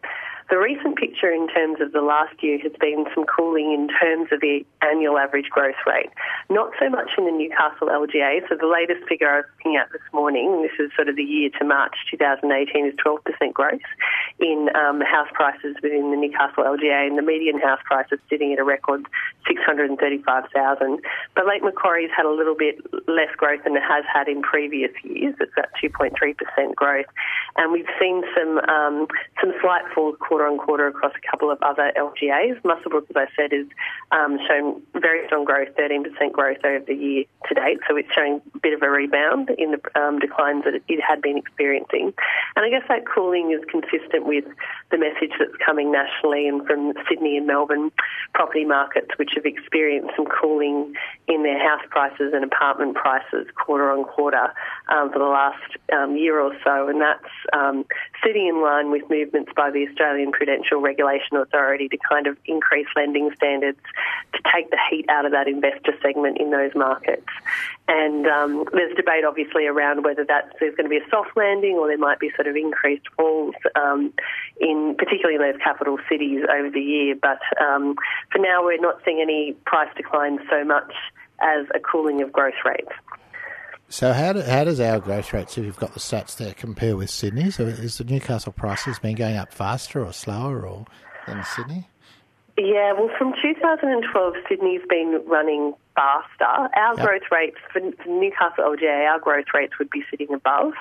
The 0.50 0.58
recent 0.58 0.96
picture 0.96 1.30
in 1.30 1.50
terms 1.50 1.82
of 1.82 1.92
the 1.92 2.00
last 2.00 2.42
year 2.42 2.58
has 2.64 2.72
been 2.80 3.04
some 3.14 3.26
cooling 3.26 3.74
in 3.76 3.90
terms 4.00 4.32
of 4.32 4.40
the 4.40 4.64
annual 4.82 5.18
average 5.18 5.50
growth 5.50 5.76
rate. 5.86 6.10
Not 6.50 6.72
so 6.80 6.90
much 6.90 7.12
in 7.18 7.26
the 7.26 7.36
Newcastle 7.36 7.92
LGA. 7.92 8.48
So 8.48 8.56
the 8.56 8.68
latest 8.68 9.04
figure 9.10 9.28
I 9.28 9.36
was 9.44 9.46
looking 9.60 9.76
at 9.76 9.92
this 9.92 10.08
morning, 10.14 10.62
this 10.64 10.72
is 10.80 10.90
sort 10.96 11.10
of 11.10 11.18
the 11.18 11.24
year 11.24 11.50
to 11.60 11.66
March 11.66 11.96
2018, 12.12 12.88
is 12.88 12.96
12% 12.96 13.52
growth 13.52 13.84
in 14.40 14.70
um, 14.74 15.02
house 15.02 15.28
prices 15.34 15.76
within 15.84 16.12
the 16.12 16.18
Newcastle 16.18 16.64
LGA, 16.64 17.08
and 17.08 17.18
the 17.18 17.28
median 17.28 17.60
house 17.60 17.84
price 17.84 18.08
is 18.14 18.20
sitting 18.30 18.54
at 18.54 18.60
a 18.60 18.64
record 18.64 19.04
635,000. 19.48 21.00
But 21.36 21.46
Lake 21.46 21.64
Macquarie's 21.64 22.12
had 22.16 22.26
a 22.26 22.32
little 22.32 22.56
bit 22.56 22.80
less 23.08 23.36
growth 23.36 23.64
than 23.66 23.76
it 23.76 23.84
has 23.84 24.06
had 24.08 24.30
in 24.30 24.42
previous 24.42 24.92
years. 25.04 25.36
It's 25.42 25.52
at 25.58 25.76
2.3% 25.84 26.16
growth, 26.76 27.08
and 27.58 27.72
we've 27.72 27.92
seen 28.00 28.24
some 28.32 28.60
um, 28.70 29.08
some 29.42 29.52
slight 29.62 29.84
falls 29.94 30.16
on 30.46 30.58
quarter 30.58 30.88
across 30.88 31.14
a 31.16 31.32
couple 31.32 31.50
of 31.50 31.58
other 31.62 31.92
LGAs. 31.98 32.62
Muswellbrook, 32.62 33.10
as 33.10 33.16
I 33.16 33.26
said, 33.36 33.52
has 33.52 33.66
um, 34.12 34.38
shown 34.48 34.82
very 34.94 35.26
strong 35.28 35.46
growth, 35.46 35.70
13% 35.80 36.32
growth 36.32 36.58
over 36.64 36.84
the 36.86 36.94
year 36.94 37.24
to 37.48 37.56
date. 37.56 37.80
So 37.88 37.96
it's 37.96 38.10
showing 38.14 38.42
a 38.54 38.60
bit 38.60 38.74
of 38.74 38.82
a 38.82 38.90
rebound 38.90 39.50
in 39.58 39.72
the 39.72 40.00
um, 40.00 40.20
declines 40.20 40.66
that 40.66 40.76
it 40.76 41.02
had 41.02 41.22
been 41.22 41.38
experiencing. 41.38 42.14
And 42.56 42.66
I 42.66 42.70
guess 42.70 42.84
that 42.90 43.06
cooling 43.08 43.52
is 43.52 43.64
consistent 43.70 44.26
with 44.26 44.46
the 44.92 44.98
message 44.98 45.32
that's 45.40 45.56
coming 45.66 45.92
nationally 45.92 46.48
and 46.48 46.66
from 46.66 46.94
Sydney 47.10 47.38
and 47.38 47.48
Melbourne 47.48 47.92
property 48.34 48.66
markets, 48.66 49.10
which 49.18 49.32
have 49.36 49.46
experienced 49.46 50.12
some 50.16 50.26
cooling 50.26 50.94
in 51.28 51.44
their 51.44 51.60
house 51.60 51.86
prices 51.90 52.32
and 52.34 52.44
apartment 52.44 52.96
prices 52.96 53.48
quarter 53.56 53.92
on 53.92 54.06
quarter 54.06 54.54
um, 54.88 55.12
for 55.12 55.20
the 55.20 55.26
last 55.26 55.76
um, 55.92 56.16
year 56.16 56.40
or 56.40 56.56
so. 56.64 56.88
And 56.88 57.02
that's 57.02 57.32
um, 57.52 57.86
sitting 58.24 58.48
in 58.48 58.62
line 58.62 58.92
with 58.92 59.10
movements 59.10 59.52
by 59.56 59.70
the 59.70 59.86
Australian 59.88 60.32
Prudential 60.32 60.80
Regulation 60.80 61.36
Authority 61.36 61.90
to 61.90 61.98
kind 61.98 62.28
of 62.28 62.38
increase 62.46 62.88
lending 62.96 63.30
standards 63.36 63.80
to 64.34 64.40
take 64.54 64.70
the 64.72 64.80
heat 64.90 65.06
out 65.10 65.26
of 65.26 65.34
that 65.34 65.48
investor 65.48 65.94
segment 66.02 66.38
in 66.40 66.52
those 66.52 66.72
markets. 66.76 67.28
And 67.90 68.26
um, 68.28 68.66
there's 68.72 68.96
debate, 68.96 69.26
obviously, 69.26 69.66
around 69.66 70.04
whether 70.04 70.24
that's 70.24 70.50
there's 70.60 70.76
going 70.76 70.86
to 70.86 70.90
be 70.90 70.98
a 70.98 71.10
soft 71.10 71.36
landing 71.36 71.76
or 71.76 71.88
there 71.88 71.98
might 71.98 72.20
be 72.20 72.32
sort 72.36 72.48
of 72.48 72.56
increased 72.56 73.08
falls 73.16 73.56
um, 73.76 74.14
in 74.60 74.96
particularly 74.98 75.36
in 75.36 75.42
those 75.42 75.62
capital 75.62 75.98
cities 76.10 76.44
over 76.50 76.70
the 76.70 76.82
year. 76.82 77.16
But 77.16 77.40
um, 77.62 77.96
for 78.32 78.40
now, 78.40 78.64
we're 78.64 78.80
not 78.80 79.02
seeing 79.04 79.22
any 79.22 79.54
price 79.66 79.90
declines 79.96 80.40
so 80.50 80.64
much 80.64 80.94
as 81.42 81.66
a 81.76 81.80
cooling 81.80 82.22
of 82.22 82.32
growth 82.32 82.54
rates. 82.66 82.92
So 83.90 84.12
how, 84.12 84.34
do, 84.34 84.42
how 84.42 84.66
does 84.66 84.80
our 84.82 85.00
growth 85.00 85.32
rates, 85.32 85.58
if 85.58 85.64
you've 85.64 85.78
got 85.78 85.94
the 85.94 86.00
stats 86.00 86.36
there, 86.36 86.54
compare 86.54 86.98
with 86.98 87.10
Sydney? 87.10 87.52
So 87.52 87.64
is 87.64 87.98
the 87.98 88.04
Newcastle 88.04 88.52
prices 88.52 89.00
been 89.00 89.16
going 89.16 89.38
up 89.38 89.54
faster 89.54 90.04
or 90.04 90.12
slower 90.12 90.68
or 90.68 90.86
than 91.26 91.44
Sydney? 91.44 91.88
Yeah, 92.58 92.94
well, 92.94 93.10
from 93.18 93.34
2012, 93.42 94.34
Sydney's 94.50 94.82
been 94.90 95.22
running 95.28 95.74
faster. 95.96 96.46
Our 96.46 96.96
yep. 96.98 97.06
growth 97.06 97.32
rates 97.32 97.58
for 97.72 97.80
Newcastle 97.80 98.64
LGA, 98.64 99.08
our 99.08 99.20
growth 99.20 99.46
rates 99.54 99.74
would 99.78 99.92
be 99.92 100.04
sitting 100.10 100.34
above. 100.34 100.74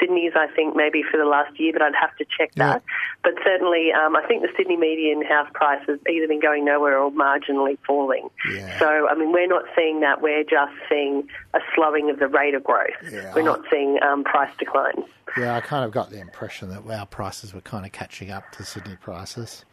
Sydney's, 0.00 0.32
I 0.34 0.46
think, 0.54 0.76
maybe 0.76 1.02
for 1.02 1.16
the 1.16 1.24
last 1.24 1.58
year, 1.58 1.72
but 1.72 1.82
I'd 1.82 1.94
have 1.94 2.16
to 2.16 2.24
check 2.24 2.54
that. 2.56 2.82
But 3.22 3.34
certainly, 3.44 3.92
um, 3.92 4.16
I 4.16 4.26
think 4.26 4.42
the 4.42 4.48
Sydney 4.56 4.76
median 4.76 5.22
house 5.22 5.48
price 5.52 5.80
has 5.86 5.98
either 6.08 6.28
been 6.28 6.40
going 6.40 6.64
nowhere 6.64 6.98
or 6.98 7.10
marginally 7.10 7.78
falling. 7.86 8.28
Yeah. 8.50 8.78
So, 8.78 9.08
I 9.08 9.14
mean, 9.14 9.32
we're 9.32 9.46
not 9.48 9.64
seeing 9.76 10.00
that. 10.00 10.22
We're 10.22 10.44
just 10.44 10.72
seeing 10.88 11.28
a 11.54 11.60
slowing 11.74 12.10
of 12.10 12.18
the 12.18 12.28
rate 12.28 12.54
of 12.54 12.64
growth. 12.64 12.88
Yeah, 13.10 13.34
we're 13.34 13.42
not 13.42 13.62
seeing 13.70 13.98
um, 14.02 14.24
price 14.24 14.52
declines. 14.58 15.04
Yeah, 15.36 15.56
I 15.56 15.60
kind 15.60 15.84
of 15.84 15.90
got 15.90 16.10
the 16.10 16.20
impression 16.20 16.70
that 16.70 16.86
our 16.90 17.06
prices 17.06 17.52
were 17.52 17.60
kind 17.60 17.84
of 17.84 17.92
catching 17.92 18.30
up 18.30 18.50
to 18.52 18.64
Sydney 18.64 18.96
prices. 18.96 19.64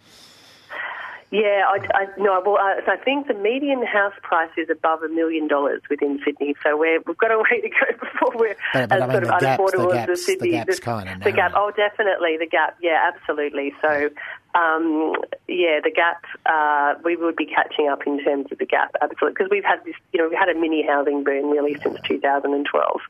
Yeah, 1.31 1.63
I, 1.67 1.79
I 1.93 2.07
no. 2.17 2.41
Well, 2.45 2.57
uh, 2.57 2.85
so 2.85 2.91
I 2.91 2.97
think 2.97 3.27
the 3.27 3.33
median 3.33 3.83
house 3.85 4.13
price 4.21 4.51
is 4.57 4.69
above 4.69 5.01
a 5.03 5.09
million 5.09 5.47
dollars 5.47 5.81
within 5.89 6.19
Sydney. 6.23 6.55
So 6.63 6.77
we're, 6.77 7.01
we've 7.05 7.17
got 7.17 7.31
a 7.31 7.37
way 7.51 7.61
to 7.61 7.69
go 7.69 7.97
before 7.99 8.31
we're 8.35 8.55
but, 8.73 8.89
but 8.89 8.97
as 8.97 9.01
I 9.01 9.07
mean, 9.07 9.11
sort 9.11 9.23
of 9.23 9.41
unaffordable 9.41 9.95
as 9.95 10.07
the 10.07 10.17
Sydney. 10.17 10.51
The, 10.51 10.57
gap's 10.57 10.79
kind 10.79 11.09
of 11.09 11.23
the 11.23 11.31
gap. 11.31 11.53
Oh, 11.55 11.71
definitely 11.75 12.37
the 12.37 12.47
gap. 12.47 12.77
Yeah, 12.81 13.11
absolutely. 13.13 13.73
So. 13.81 14.09
Um, 14.55 15.13
yeah, 15.47 15.79
the 15.83 15.91
gap. 15.93 16.23
Uh, 16.45 16.93
we 17.03 17.15
would 17.15 17.35
be 17.35 17.45
catching 17.45 17.89
up 17.89 18.07
in 18.07 18.23
terms 18.23 18.47
of 18.51 18.57
the 18.57 18.65
gap, 18.65 18.95
absolutely, 19.01 19.33
because 19.33 19.49
we've 19.51 19.65
had 19.65 19.83
this. 19.85 19.95
You 20.13 20.21
know, 20.21 20.29
we've 20.29 20.37
had 20.37 20.49
a 20.49 20.57
mini 20.57 20.85
housing 20.87 21.23
boom 21.23 21.49
really 21.51 21.75
since 21.83 21.97
2012. 22.07 23.01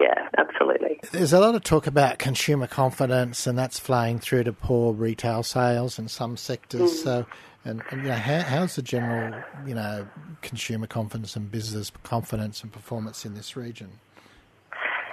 Yeah, 0.00 0.28
absolutely. 0.38 1.00
There's 1.10 1.32
a 1.32 1.40
lot 1.40 1.54
of 1.54 1.64
talk 1.64 1.86
about 1.86 2.18
consumer 2.18 2.66
confidence, 2.66 3.46
and 3.46 3.58
that's 3.58 3.78
flying 3.78 4.18
through 4.18 4.44
to 4.44 4.52
poor 4.52 4.92
retail 4.92 5.42
sales 5.42 5.98
in 5.98 6.08
some 6.08 6.36
sectors. 6.36 6.92
Mm. 6.92 7.04
So 7.04 7.26
and, 7.64 7.82
and 7.90 8.02
you 8.02 8.08
know, 8.08 8.14
how, 8.14 8.40
how's 8.40 8.76
the 8.76 8.82
general, 8.82 9.40
you 9.66 9.74
know, 9.74 10.06
consumer 10.40 10.86
confidence 10.86 11.36
and 11.36 11.50
business 11.50 11.92
confidence 12.02 12.62
and 12.62 12.72
performance 12.72 13.24
in 13.24 13.34
this 13.34 13.56
region? 13.56 13.90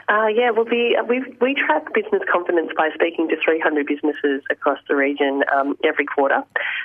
Uh, 0.09 0.25
yeah, 0.25 0.49
well, 0.49 0.65
the, 0.65 0.97
we 1.07 1.21
we 1.39 1.53
track 1.53 1.93
business 1.93 2.23
confidence 2.31 2.71
by 2.75 2.89
speaking 2.95 3.29
to 3.29 3.35
300 3.45 3.85
businesses 3.85 4.41
across 4.49 4.79
the 4.87 4.95
region 4.95 5.43
um, 5.53 5.77
every 5.83 6.05
quarter, 6.05 6.41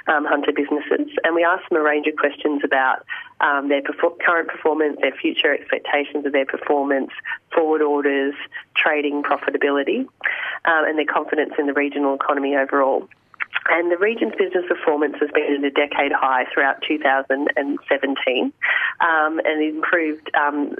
um, 0.08 0.26
Hunter 0.26 0.52
businesses, 0.52 1.08
and 1.24 1.34
we 1.34 1.42
ask 1.42 1.66
them 1.70 1.80
a 1.80 1.82
range 1.82 2.06
of 2.06 2.16
questions 2.16 2.60
about 2.62 3.06
um, 3.40 3.70
their 3.70 3.80
perfor- 3.80 4.18
current 4.20 4.48
performance, 4.48 4.98
their 5.00 5.16
future 5.16 5.54
expectations 5.54 6.26
of 6.26 6.32
their 6.32 6.44
performance, 6.44 7.10
forward 7.54 7.80
orders, 7.80 8.34
trading 8.76 9.22
profitability, 9.22 10.00
um, 10.68 10.84
and 10.84 10.98
their 10.98 11.08
confidence 11.08 11.54
in 11.58 11.66
the 11.66 11.72
regional 11.72 12.14
economy 12.14 12.54
overall. 12.54 13.08
And 13.70 13.90
the 13.90 13.96
region's 13.96 14.34
business 14.36 14.64
performance 14.68 15.16
has 15.20 15.30
been 15.30 15.56
at 15.56 15.64
a 15.64 15.70
decade 15.70 16.12
high 16.12 16.44
throughout 16.52 16.82
2017 16.86 18.52
um, 19.00 19.40
and 19.42 19.62
improved 19.62 20.30
um, 20.36 20.76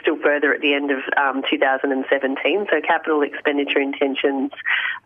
still 0.00 0.16
further 0.18 0.52
at 0.54 0.60
the 0.60 0.74
end 0.74 0.90
of 0.90 0.98
um, 1.16 1.42
2017. 1.48 2.66
So 2.70 2.80
capital 2.80 3.22
expenditure 3.22 3.80
intentions 3.80 4.52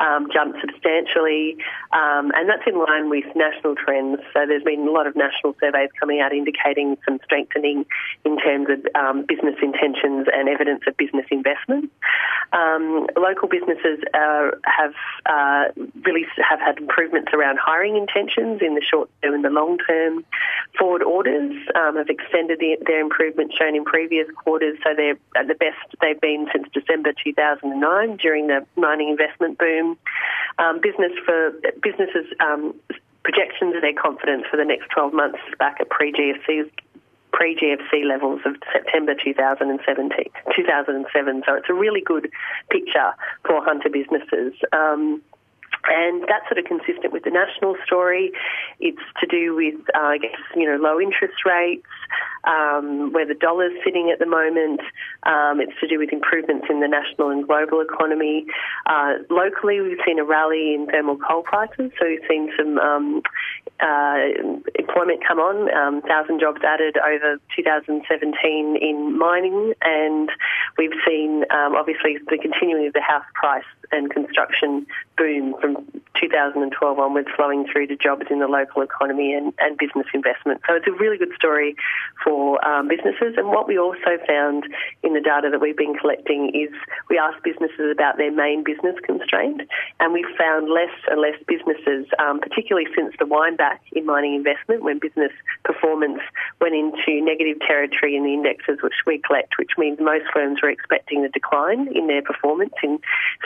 um, 0.01 0.29
jumped 0.33 0.61
substantially, 0.61 1.57
um, 1.93 2.31
and 2.35 2.49
that's 2.49 2.67
in 2.67 2.79
line 2.79 3.11
with 3.11 3.25
national 3.35 3.75
trends. 3.75 4.21
So 4.33 4.47
there's 4.47 4.62
been 4.62 4.87
a 4.87 4.91
lot 4.91 5.07
of 5.07 5.17
national 5.17 5.57
surveys 5.61 5.91
coming 5.99 6.21
out 6.21 6.33
indicating 6.33 6.97
some 7.05 7.19
strengthening 7.25 7.87
in 8.25 8.38
terms 8.38 8.69
of 8.71 8.87
um, 8.95 9.25
business 9.27 9.57
intentions 9.62 10.27
and 10.33 10.49
evidence 10.49 10.83
of 10.87 10.97
business 10.97 11.27
investment. 11.31 11.91
Um, 12.53 13.07
local 13.17 13.49
businesses 13.49 13.99
uh, 14.14 14.51
have 14.64 14.95
uh, 15.27 15.64
really 16.05 16.27
have 16.49 16.61
had 16.61 16.79
improvements 16.79 17.33
around 17.35 17.59
hiring 17.61 17.97
intentions 17.97 18.61
in 18.62 18.75
the 18.75 18.83
short 18.83 19.11
term 19.23 19.35
and 19.35 19.45
the 19.45 19.51
long 19.51 19.79
term. 19.79 20.25
Forward 20.79 21.03
orders 21.03 21.53
um, 21.75 21.97
have 21.97 22.09
extended 22.09 22.59
the, 22.59 22.79
their 22.87 23.01
improvements 23.01 23.55
shown 23.57 23.75
in 23.75 23.85
previous 23.85 24.27
quarters 24.37 24.68
so 24.83 24.95
they're 24.97 25.19
at 25.37 25.49
the 25.49 25.55
best 25.55 25.79
they've 26.01 26.21
been 26.21 26.49
since 26.53 26.69
December 26.73 27.13
2009 27.25 28.17
during 28.17 28.47
the 28.47 28.67
mining 28.77 29.09
investment 29.11 29.59
boom. 29.59 29.99
Um, 30.59 30.81
business 30.81 31.13
for 31.25 31.53
businesses 31.83 32.27
um, 32.41 32.75
projections 33.23 33.77
of 33.77 33.83
their 33.83 33.95
confidence 33.95 34.45
for 34.51 34.57
the 34.57 34.65
next 34.65 34.89
12 34.89 35.13
months 35.13 35.39
is 35.49 35.55
back 35.59 35.79
at 35.81 35.89
pre-GFC 35.91 36.71
pre-GFC 37.31 38.05
levels 38.05 38.41
of 38.47 38.57
September 38.73 39.15
2017, 39.15 40.27
2007. 40.57 41.43
So 41.47 41.55
it's 41.55 41.69
a 41.69 41.75
really 41.75 42.01
good 42.01 42.31
picture 42.71 43.13
for 43.45 43.63
Hunter 43.63 43.91
businesses. 43.91 44.55
Um, 44.73 45.23
and 45.88 46.22
that's 46.29 46.46
sort 46.48 46.59
of 46.59 46.64
consistent 46.64 47.12
with 47.12 47.24
the 47.24 47.31
national 47.31 47.77
story. 47.85 48.33
It's 48.81 49.03
to 49.20 49.27
do 49.27 49.55
with, 49.57 49.74
uh, 49.94 50.14
I 50.14 50.18
guess, 50.18 50.38
you 50.55 50.66
know, 50.66 50.77
low 50.77 51.01
interest 51.01 51.44
rates, 51.44 51.87
um, 52.44 53.12
where 53.12 53.27
the 53.27 53.35
dollar's 53.35 53.72
sitting 53.85 54.11
at 54.12 54.18
the 54.18 54.27
moment. 54.27 54.81
Um, 55.24 55.61
it's 55.61 55.79
to 55.81 55.88
do 55.88 55.98
with 55.98 56.12
improvements 56.12 56.66
in 56.70 56.81
the 56.81 56.88
national 56.88 57.31
and 57.31 57.46
global 57.46 57.81
economy. 57.81 58.46
Uh, 58.87 59.14
locally, 59.31 59.81
we've 59.81 59.98
seen 60.07 60.18
a 60.18 60.24
rally 60.24 60.74
in 60.74 60.87
thermal 60.87 61.18
coal 61.18 61.42
prices, 61.42 61.90
so 61.98 62.07
we've 62.07 62.24
seen 62.29 62.51
some 62.57 62.79
um, 62.79 63.22
uh, 63.81 64.19
employment 64.75 65.23
come 65.27 65.38
on, 65.38 65.73
um, 65.75 66.01
1,000 66.01 66.41
jobs 66.41 66.61
added 66.64 66.97
over 66.99 67.38
2017 67.55 68.77
in 68.77 69.19
mining, 69.19 69.75
and 69.83 70.31
we've 70.77 70.97
seen 71.07 71.45
um, 71.51 71.75
obviously 71.77 72.19
the 72.29 72.38
continuing 72.38 72.87
of 72.87 72.93
the 72.93 73.01
house 73.01 73.25
price 73.35 73.64
and 73.93 74.11
construction 74.11 74.87
boom 75.17 75.55
from 75.61 75.77
2012 76.21 76.99
onwards 76.99 77.29
flowing 77.37 77.67
through 77.71 77.87
to 77.89 77.97
jobs 77.97 78.27
in 78.31 78.41
the 78.41 78.47
local 78.47 78.83
economy 78.83 79.35
and, 79.35 79.53
and 79.59 79.79
business 79.79 80.07
investment. 80.15 80.61
So 80.67 80.75
it's 80.75 80.87
a 80.87 80.93
really 80.93 81.19
good 81.19 81.33
story 81.35 81.77
for 82.25 82.63
um, 82.67 82.89
businesses. 82.89 83.35
And 83.37 83.49
what 83.49 83.69
we 83.69 83.79
also 83.79 84.19
found 84.27 84.65
in 85.03 85.15
the 85.15 85.21
data 85.21 85.49
that 85.51 85.61
we've 85.61 85.77
been 85.77 85.95
collecting 85.95 86.51
is 86.55 86.75
we 87.09 87.19
asked 87.19 87.43
businesses 87.43 87.91
about 87.93 88.17
their 88.17 88.33
main 88.33 88.65
business 88.65 88.97
constraint, 89.05 89.63
and 90.01 90.13
we 90.13 90.25
found 90.39 90.69
less 90.69 90.95
and 91.11 91.21
less 91.21 91.39
businesses, 91.47 92.07
um, 92.19 92.41
particularly 92.41 92.89
since 92.97 93.15
the 93.19 93.27
wind 93.27 93.57
back 93.57 93.81
in 93.93 94.07
mining 94.07 94.35
investment, 94.35 94.83
when 94.83 94.99
business 94.99 95.33
performance 95.65 96.21
went 96.61 96.75
into 96.75 97.21
negative 97.23 97.59
territory 97.61 98.17
in 98.17 98.25
the 98.25 98.33
indexes 98.33 98.79
which 98.83 99.07
we 99.07 99.19
collect, 99.19 99.59
which 99.59 99.73
means 99.79 99.99
most 100.01 100.25
firms 100.33 100.61
were 100.63 100.71
expecting 100.71 101.25
a 101.25 101.29
decline 101.29 101.89
in 101.95 102.07
their 102.07 102.23
performance 102.23 102.75
in, 102.83 102.99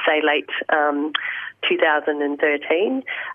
say, 0.07 0.21
late. 0.23 0.51
Um, 0.69 1.13
2013. 1.69 2.62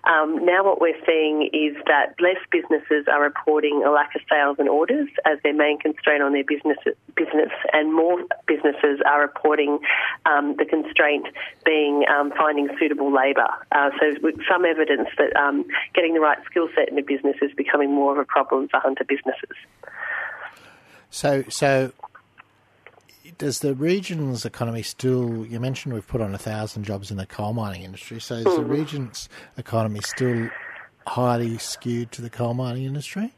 Um, 0.04 0.44
now, 0.44 0.64
what 0.64 0.80
we're 0.80 0.98
seeing 1.06 1.50
is 1.52 1.76
that 1.86 2.14
less 2.20 2.38
businesses 2.50 3.06
are 3.10 3.22
reporting 3.22 3.82
a 3.86 3.90
lack 3.90 4.14
of 4.14 4.22
sales 4.28 4.56
and 4.58 4.68
orders 4.68 5.08
as 5.24 5.38
their 5.42 5.54
main 5.54 5.78
constraint 5.78 6.22
on 6.22 6.32
their 6.32 6.44
business, 6.44 6.78
business 7.14 7.50
and 7.72 7.94
more 7.94 8.22
businesses 8.46 9.00
are 9.06 9.20
reporting 9.20 9.78
um, 10.26 10.56
the 10.58 10.64
constraint 10.64 11.26
being 11.64 12.04
um, 12.08 12.32
finding 12.36 12.68
suitable 12.78 13.12
labour. 13.14 13.48
Uh, 13.72 13.90
so, 14.00 14.14
with 14.22 14.36
some 14.50 14.64
evidence 14.64 15.08
that 15.18 15.34
um, 15.36 15.64
getting 15.94 16.14
the 16.14 16.20
right 16.20 16.38
skill 16.46 16.68
set 16.74 16.88
in 16.88 16.98
a 16.98 17.02
business 17.02 17.36
is 17.42 17.52
becoming 17.56 17.94
more 17.94 18.12
of 18.12 18.18
a 18.18 18.24
problem 18.24 18.68
for 18.68 18.80
hunter 18.80 19.04
businesses. 19.04 19.56
So, 21.10 21.42
so 21.48 21.92
does 23.38 23.60
the 23.60 23.74
region's 23.74 24.44
economy 24.44 24.82
still? 24.82 25.46
You 25.46 25.60
mentioned 25.60 25.94
we've 25.94 26.06
put 26.06 26.20
on 26.20 26.34
a 26.34 26.38
thousand 26.38 26.84
jobs 26.84 27.10
in 27.10 27.16
the 27.16 27.26
coal 27.26 27.52
mining 27.52 27.82
industry. 27.82 28.20
So 28.20 28.34
is 28.34 28.44
mm. 28.44 28.56
the 28.56 28.62
hmm. 28.62 28.70
region's 28.70 29.28
economy 29.56 30.00
still 30.00 30.50
highly 31.06 31.56
skewed 31.58 32.12
to 32.12 32.22
the 32.22 32.30
coal 32.30 32.54
mining 32.54 32.84
industry? 32.84 33.32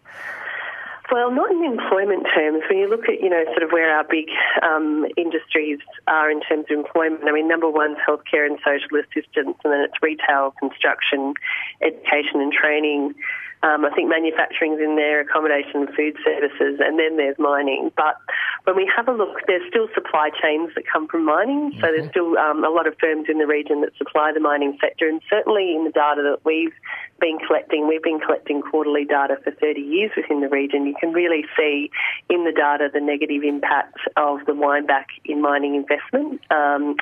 Well, 1.11 1.33
not 1.33 1.51
in 1.51 1.65
employment 1.65 2.27
terms. 2.35 2.63
When 2.69 2.79
you 2.79 2.89
look 2.89 3.09
at, 3.09 3.21
you 3.21 3.29
know, 3.29 3.43
sort 3.51 3.65
of 3.65 3.71
where 3.71 3.95
our 3.95 4.05
big 4.05 4.29
um, 4.63 5.07
industries 5.17 5.81
are 6.07 6.31
in 6.31 6.41
terms 6.41 6.67
of 6.71 6.79
employment, 6.79 7.23
I 7.27 7.33
mean, 7.33 7.49
number 7.49 7.69
one 7.69 7.93
is 7.93 7.99
healthcare 8.07 8.47
and 8.47 8.59
social 8.65 8.95
assistance, 8.95 9.59
and 9.65 9.73
then 9.73 9.81
it's 9.81 10.01
retail, 10.01 10.55
construction, 10.61 11.35
education 11.83 12.41
and 12.41 12.53
training. 12.53 13.15
Um, 13.63 13.85
I 13.85 13.91
think 13.91 14.09
manufacturing's 14.09 14.81
in 14.81 14.97
there, 14.97 15.21
accommodation, 15.21 15.87
food 15.95 16.17
services, 16.25 16.81
and 16.81 16.99
then 16.99 17.19
there's 17.19 17.39
mining. 17.39 17.93
But 17.95 18.17
when 18.65 18.75
we 18.75 18.91
have 18.97 19.07
a 19.07 19.13
look, 19.13 19.37
there's 19.47 19.67
still 19.69 19.89
supply 19.93 20.31
chains 20.31 20.71
that 20.77 20.85
come 20.91 21.07
from 21.09 21.27
mining. 21.27 21.73
Mm-hmm. 21.73 21.81
So 21.81 21.87
there's 21.93 22.09
still 22.09 22.39
um, 22.39 22.65
a 22.65 22.71
lot 22.71 22.87
of 22.87 22.97
firms 22.99 23.27
in 23.29 23.37
the 23.37 23.47
region 23.47 23.83
that 23.83 23.93
supply 23.99 24.33
the 24.33 24.41
mining 24.41 24.79
sector. 24.81 25.09
And 25.09 25.21
certainly 25.29 25.77
in 25.77 25.85
the 25.85 25.91
data 25.91 26.23
that 26.25 26.41
we've 26.45 26.73
been 27.21 27.39
collecting, 27.47 27.87
we've 27.87 28.03
been 28.03 28.21
collecting 28.21 28.63
quarterly 28.63 29.05
data 29.05 29.37
for 29.45 29.53
30 29.53 29.79
years 29.79 30.11
within 30.17 30.41
the 30.41 30.49
region. 30.49 30.87
You 30.87 30.95
can 31.01 31.13
really 31.13 31.45
see 31.57 31.91
in 32.29 32.45
the 32.45 32.53
data 32.53 32.91
the 32.93 33.01
negative 33.01 33.43
impact 33.43 33.99
of 34.17 34.45
the 34.47 34.55
wind 34.55 34.87
back 34.87 35.09
in 35.25 35.41
mining 35.41 35.75
investment 35.75 36.41
um, 36.51 36.97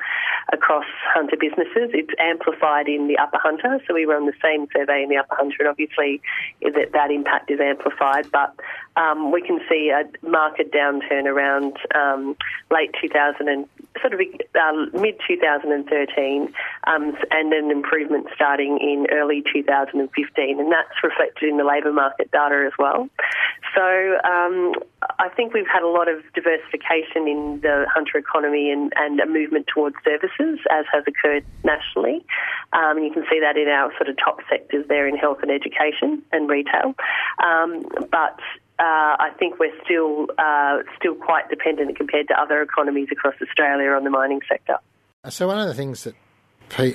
across 0.52 0.86
Hunter 1.12 1.36
businesses. 1.38 1.90
It's 1.92 2.12
amplified 2.18 2.88
in 2.88 3.08
the 3.08 3.18
Upper 3.18 3.38
Hunter, 3.38 3.80
so 3.86 3.94
we 3.94 4.04
run 4.04 4.26
the 4.26 4.38
same 4.42 4.66
survey 4.74 5.02
in 5.02 5.08
the 5.08 5.16
Upper 5.16 5.34
Hunter, 5.34 5.56
and 5.60 5.68
obviously 5.68 6.20
that 6.62 6.92
that 6.92 7.10
impact 7.10 7.50
is 7.50 7.60
amplified. 7.60 8.30
But 8.30 8.54
um, 8.96 9.32
we 9.32 9.42
can 9.42 9.60
see 9.68 9.90
a 9.90 10.04
market 10.26 10.72
downturn 10.72 11.26
around 11.26 11.76
um, 11.94 12.36
late 12.70 12.90
2000 13.00 13.48
and 13.48 13.68
sort 14.00 14.14
of 14.14 14.20
uh, 14.20 14.98
mid 14.98 15.18
2013, 15.26 16.52
um, 16.86 17.16
and 17.30 17.52
an 17.52 17.70
improvement 17.70 18.26
starting 18.34 18.78
in 18.80 19.06
early 19.12 19.42
2015, 19.52 20.60
and 20.60 20.72
that's 20.72 21.02
reflected 21.02 21.48
in 21.48 21.56
the 21.56 21.64
labour 21.64 21.92
market 21.92 22.30
data 22.30 22.64
as 22.66 22.72
well. 22.78 23.08
So 23.74 23.82
um, 23.88 24.74
I 25.18 25.28
think 25.28 25.54
we've 25.54 25.66
had 25.66 25.82
a 25.82 25.88
lot 25.88 26.08
of 26.08 26.22
diversification 26.34 27.28
in 27.28 27.60
the 27.62 27.86
hunter 27.92 28.18
economy 28.18 28.70
and, 28.70 28.92
and 28.96 29.20
a 29.20 29.26
movement 29.26 29.66
towards 29.72 29.96
services, 30.04 30.58
as 30.70 30.84
has 30.92 31.04
occurred 31.06 31.44
nationally. 31.64 32.24
Um, 32.72 32.98
you 32.98 33.12
can 33.12 33.24
see 33.30 33.40
that 33.40 33.56
in 33.56 33.68
our 33.68 33.90
sort 33.96 34.08
of 34.08 34.16
top 34.16 34.38
sectors 34.48 34.86
there 34.88 35.06
in 35.06 35.16
health 35.16 35.38
and 35.42 35.50
education 35.50 36.22
and 36.32 36.48
retail. 36.48 36.94
Um, 37.42 37.84
but 38.10 38.38
uh, 38.78 39.18
I 39.18 39.30
think 39.38 39.58
we're 39.58 39.74
still 39.84 40.26
uh, 40.38 40.78
still 40.98 41.14
quite 41.14 41.48
dependent 41.50 41.96
compared 41.96 42.28
to 42.28 42.40
other 42.40 42.62
economies 42.62 43.08
across 43.10 43.34
Australia 43.42 43.90
on 43.90 44.04
the 44.04 44.10
mining 44.10 44.40
sector. 44.48 44.76
So 45.28 45.48
one 45.48 45.58
of 45.58 45.66
the 45.66 45.74
things 45.74 46.04
that 46.04 46.14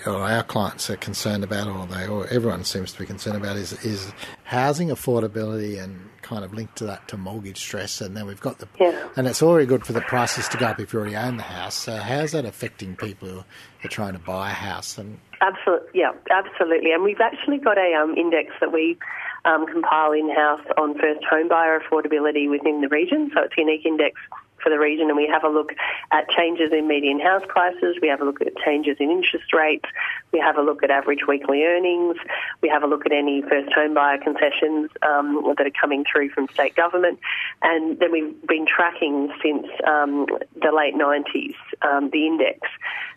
or 0.06 0.16
our 0.16 0.44
clients 0.44 0.90
are 0.90 0.98
concerned 0.98 1.44
about, 1.44 1.68
or 1.68 1.86
they, 1.88 2.08
or 2.08 2.28
everyone 2.28 2.64
seems 2.64 2.94
to 2.94 3.00
be 3.00 3.06
concerned 3.06 3.38
about, 3.38 3.58
is 3.58 3.74
is 3.84 4.12
housing 4.44 4.90
affordability 4.90 5.82
and 5.82 6.10
kind 6.22 6.46
of 6.46 6.54
linked 6.54 6.78
to 6.78 6.86
that 6.86 7.08
to 7.10 7.18
mortgage 7.18 7.58
stress. 7.58 8.02
And 8.02 8.16
then 8.16 8.26
we've 8.26 8.40
got 8.42 8.60
the, 8.60 8.68
yeah. 8.80 9.08
and 9.16 9.28
it's 9.28 9.44
already 9.44 9.66
good 9.66 9.86
for 9.86 9.94
the 9.94 10.02
prices 10.02 10.48
to 10.50 10.58
go 10.58 10.68
up 10.68 10.80
if 10.80 10.94
you 10.94 11.00
already 11.00 11.16
own 11.16 11.38
the 11.38 11.44
house. 11.44 11.76
So 11.76 11.98
how's 11.98 12.32
that 12.32 12.46
affecting 12.46 12.96
people 12.96 13.28
who 13.28 13.44
are 13.84 13.90
trying 13.90 14.14
to 14.14 14.20
buy 14.20 14.52
a 14.52 14.54
house? 14.54 14.98
And 14.98 15.20
absolutely, 15.42 15.90
yeah, 15.94 16.12
absolutely. 16.32 16.92
And 16.92 17.04
we've 17.04 17.22
actually 17.22 17.58
got 17.58 17.78
a 17.78 17.94
um, 17.94 18.16
index 18.16 18.52
that 18.62 18.72
we 18.72 18.98
um, 19.46 19.68
compile 19.68 20.14
in-house 20.14 20.66
on 20.78 20.98
first 20.98 21.24
home 21.30 21.50
buyer 21.50 21.80
affordability 21.80 22.50
within 22.50 22.82
the 22.82 22.88
region. 22.88 23.30
So 23.34 23.44
it's 23.44 23.54
a 23.58 23.62
unique 23.62 23.86
index 23.86 24.20
for 24.64 24.70
the 24.70 24.80
region, 24.80 25.08
and 25.08 25.18
we 25.18 25.28
have 25.28 25.44
a 25.44 25.50
look 25.50 25.74
at 26.12 26.30
changes 26.30 26.72
in 26.72 26.88
median 26.88 27.20
house 27.20 27.44
prices. 27.48 27.98
We 28.02 28.08
have 28.08 28.22
a 28.22 28.26
look 28.26 28.42
at 28.42 28.56
changes 28.58 28.98
in 29.00 29.12
interest 29.12 29.54
rates. 29.54 29.86
We 30.32 30.40
have 30.40 30.58
a 30.58 30.62
look 30.62 30.84
at 30.84 30.90
average 30.90 31.28
weekly 31.28 31.64
earnings. 31.64 32.18
We 32.62 32.70
have 32.70 32.84
a 32.84 32.88
look 32.88 33.06
at 33.06 33.12
any 33.12 33.42
first 33.42 33.74
home 33.74 33.94
buyer 33.94 34.18
concessions 34.18 34.90
um, 35.02 35.54
that 35.58 35.68
are 35.68 35.78
coming 35.80 36.06
through 36.10 36.30
from 36.30 36.48
state 36.50 36.76
government, 36.76 37.20
and 37.62 38.00
then 38.00 38.12
we've 38.12 38.48
been 38.48 38.66
tracking 38.66 39.32
since 39.42 39.68
um, 39.86 40.28
the 40.56 40.72
late 40.72 40.96
90s 40.96 41.56
um, 41.84 42.10
the 42.12 42.26
index. 42.26 42.60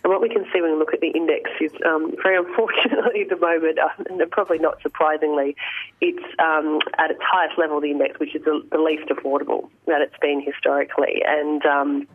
And 0.03 0.13
what 0.13 0.21
we 0.21 0.29
can 0.29 0.45
see 0.53 0.61
when 0.61 0.73
we 0.73 0.79
look 0.79 0.95
at 0.95 1.01
the 1.01 1.11
index 1.11 1.51
is, 1.61 1.73
um, 1.85 2.15
very 2.23 2.37
unfortunately, 2.45 3.23
at 3.23 3.29
the 3.29 3.37
moment, 3.37 3.79
uh, 3.79 3.89
and 4.09 4.31
probably 4.31 4.59
not 4.59 4.81
surprisingly, 4.83 5.57
it's 6.01 6.25
um, 6.39 6.81
at 6.99 7.11
its 7.11 7.23
highest 7.23 7.59
level, 7.59 7.81
the 7.81 7.91
index, 7.91 8.19
which 8.19 8.35
is 8.35 8.45
the, 8.45 8.63
the 8.71 8.79
least 8.79 9.09
affordable 9.09 9.69
that 9.87 10.01
it's 10.01 10.17
been 10.21 10.41
historically. 10.41 11.23
And 11.27 11.65
um, 11.67 12.09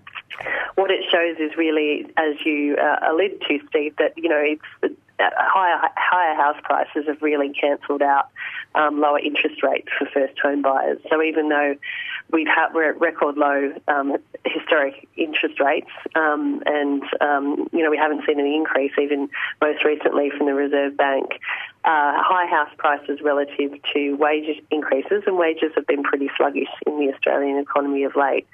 what 0.75 0.91
it 0.91 1.03
shows 1.11 1.37
is 1.39 1.55
really, 1.57 2.07
as 2.17 2.35
you 2.45 2.77
uh, 2.77 3.11
alluded 3.11 3.41
to, 3.41 3.59
Steve, 3.69 3.95
that 3.97 4.13
you 4.17 4.29
know 4.29 4.41
it's 4.41 4.97
uh, 5.19 5.29
higher 5.37 5.79
higher 5.95 6.35
house 6.35 6.57
prices 6.63 7.05
have 7.07 7.21
really 7.21 7.49
cancelled 7.49 8.01
out 8.01 8.29
um, 8.75 8.99
lower 8.99 9.19
interest 9.19 9.61
rates 9.63 9.89
for 9.97 10.05
first 10.07 10.37
home 10.39 10.61
buyers. 10.61 10.99
So 11.09 11.21
even 11.21 11.49
though 11.49 11.75
we've 12.31 12.47
had, 12.47 12.73
we're 12.73 12.89
at 12.89 12.99
record 12.99 13.37
low 13.37 13.73
um, 13.87 14.17
historic 14.45 15.07
interest 15.17 15.59
rates, 15.59 15.89
um, 16.15 16.61
and 16.65 17.03
um, 17.21 17.67
you 17.71 17.83
know 17.83 17.89
we 17.89 17.97
haven't 17.97 18.25
seen 18.25 18.39
any 18.39 18.55
increase 18.55 18.91
even 18.99 19.29
most 19.61 19.83
recently 19.83 20.29
from 20.35 20.47
the 20.47 20.53
Reserve 20.53 20.97
Bank. 20.97 21.39
Uh, 21.83 22.13
high 22.15 22.45
house 22.45 22.69
prices 22.77 23.21
relative 23.23 23.71
to 23.91 24.13
wage 24.17 24.61
increases, 24.69 25.23
and 25.25 25.35
wages 25.35 25.71
have 25.75 25.87
been 25.87 26.03
pretty 26.03 26.29
sluggish 26.37 26.69
in 26.85 26.99
the 26.99 27.11
Australian 27.11 27.57
economy 27.57 28.03
of 28.03 28.15
late, 28.15 28.45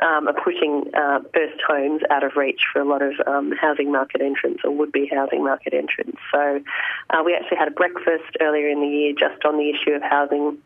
um, 0.00 0.26
are 0.26 0.34
pushing 0.34 0.90
uh, 0.92 1.20
first 1.32 1.62
homes 1.64 2.02
out 2.10 2.24
of 2.24 2.34
reach 2.34 2.62
for 2.72 2.80
a 2.80 2.84
lot 2.84 3.00
of 3.00 3.12
um, 3.28 3.52
housing 3.52 3.92
market 3.92 4.20
entrants 4.20 4.62
or 4.64 4.72
would-be 4.72 5.08
housing 5.12 5.44
market 5.44 5.72
entrants. 5.72 6.18
So 6.32 6.60
uh, 7.10 7.22
we 7.24 7.34
actually 7.34 7.58
had 7.58 7.68
a 7.68 7.72
breakfast 7.72 8.36
earlier 8.40 8.68
in 8.68 8.80
the 8.80 8.88
year 8.88 9.12
just 9.12 9.44
on 9.44 9.58
the 9.58 9.70
issue 9.70 9.92
of 9.92 10.02
housing 10.02 10.58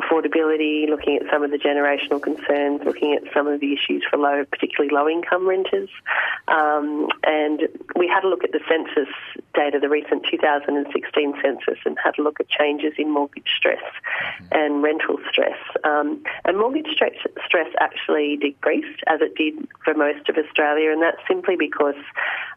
affordability, 0.00 0.88
looking 0.88 1.16
at 1.16 1.22
some 1.30 1.42
of 1.42 1.50
the 1.50 1.58
generational 1.58 2.20
concerns, 2.20 2.80
looking 2.84 3.14
at 3.14 3.22
some 3.32 3.46
of 3.46 3.60
the 3.60 3.72
issues 3.72 4.04
for 4.08 4.18
low, 4.18 4.44
particularly 4.44 4.92
low 4.92 5.08
income 5.08 5.46
renters. 5.48 5.88
Um, 6.48 7.08
and 7.24 7.68
we 7.96 8.08
had 8.08 8.24
a 8.24 8.28
look 8.28 8.44
at 8.44 8.52
the 8.52 8.60
census 8.68 9.12
data, 9.54 9.78
the 9.80 9.88
recent 9.88 10.26
2016 10.30 11.34
census, 11.42 11.78
and 11.84 11.96
had 12.02 12.18
a 12.18 12.22
look 12.22 12.40
at 12.40 12.48
changes 12.48 12.92
in 12.98 13.10
mortgage 13.10 13.48
stress 13.56 13.82
and 14.52 14.82
rental 14.82 15.18
stress. 15.30 15.58
Um, 15.84 16.22
and 16.44 16.58
mortgage 16.58 16.88
stress, 16.92 17.14
stress 17.46 17.68
actually 17.80 18.36
decreased 18.36 19.00
as 19.06 19.20
it 19.20 19.34
did 19.36 19.66
for 19.84 19.94
most 19.94 20.28
of 20.28 20.36
Australia, 20.36 20.90
and 20.90 21.02
that's 21.02 21.20
simply 21.26 21.56
because 21.56 22.00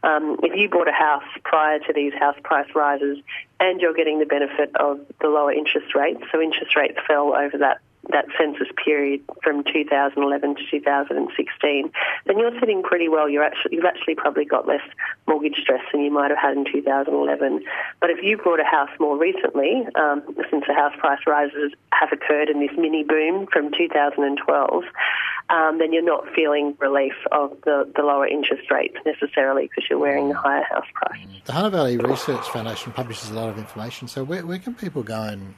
um, 0.03 0.37
if 0.43 0.55
you 0.55 0.69
bought 0.69 0.87
a 0.87 0.91
house 0.93 1.27
prior 1.43 1.79
to 1.79 1.93
these 1.93 2.13
house 2.13 2.37
price 2.43 2.69
rises 2.75 3.17
and 3.59 3.81
you're 3.81 3.93
getting 3.93 4.19
the 4.19 4.25
benefit 4.25 4.71
of 4.75 4.99
the 5.21 5.27
lower 5.27 5.51
interest 5.51 5.95
rates, 5.95 6.21
so 6.31 6.41
interest 6.41 6.75
rates 6.75 6.97
fell 7.07 7.35
over 7.35 7.57
that 7.57 7.79
that 8.11 8.25
census 8.37 8.67
period 8.83 9.21
from 9.43 9.63
2011 9.63 10.55
to 10.55 10.61
2016, 10.71 11.91
then 12.25 12.39
you're 12.39 12.57
sitting 12.59 12.81
pretty 12.81 13.09
well. 13.09 13.27
You're 13.27 13.43
actually, 13.43 13.75
you've 13.75 13.85
actually 13.85 14.15
probably 14.15 14.45
got 14.45 14.67
less 14.67 14.81
mortgage 15.27 15.57
stress 15.61 15.81
than 15.91 16.01
you 16.01 16.11
might 16.11 16.31
have 16.31 16.39
had 16.39 16.55
in 16.55 16.65
2011. 16.65 17.63
But 17.99 18.09
if 18.09 18.23
you 18.23 18.37
bought 18.37 18.59
a 18.59 18.63
house 18.63 18.89
more 18.99 19.17
recently, 19.17 19.85
um, 19.95 20.23
since 20.49 20.65
the 20.67 20.73
house 20.73 20.93
price 20.97 21.19
rises 21.27 21.73
have 21.91 22.11
occurred 22.11 22.49
in 22.49 22.59
this 22.59 22.71
mini 22.77 23.03
boom 23.03 23.47
from 23.51 23.71
2012, 23.71 24.83
um, 25.49 25.77
then 25.79 25.93
you're 25.93 26.03
not 26.03 26.25
feeling 26.35 26.75
relief 26.79 27.13
of 27.31 27.51
the, 27.63 27.89
the 27.95 28.01
lower 28.03 28.27
interest 28.27 28.69
rates 28.69 28.97
necessarily 29.05 29.63
because 29.63 29.89
you're 29.89 29.99
wearing 29.99 30.29
the 30.29 30.35
higher 30.35 30.63
house 30.63 30.85
price. 30.93 31.19
The 31.45 31.53
Hunter 31.53 31.69
Valley 31.69 31.97
Research 31.97 32.49
Foundation 32.49 32.91
publishes 32.91 33.29
a 33.29 33.33
lot 33.33 33.49
of 33.49 33.57
information. 33.57 34.07
So 34.07 34.23
where, 34.23 34.45
where 34.45 34.59
can 34.59 34.75
people 34.75 35.03
go 35.03 35.21
and 35.21 35.53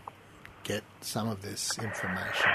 get 0.70 0.84
some 1.02 1.28
of 1.28 1.42
this 1.42 1.80
information? 1.80 2.52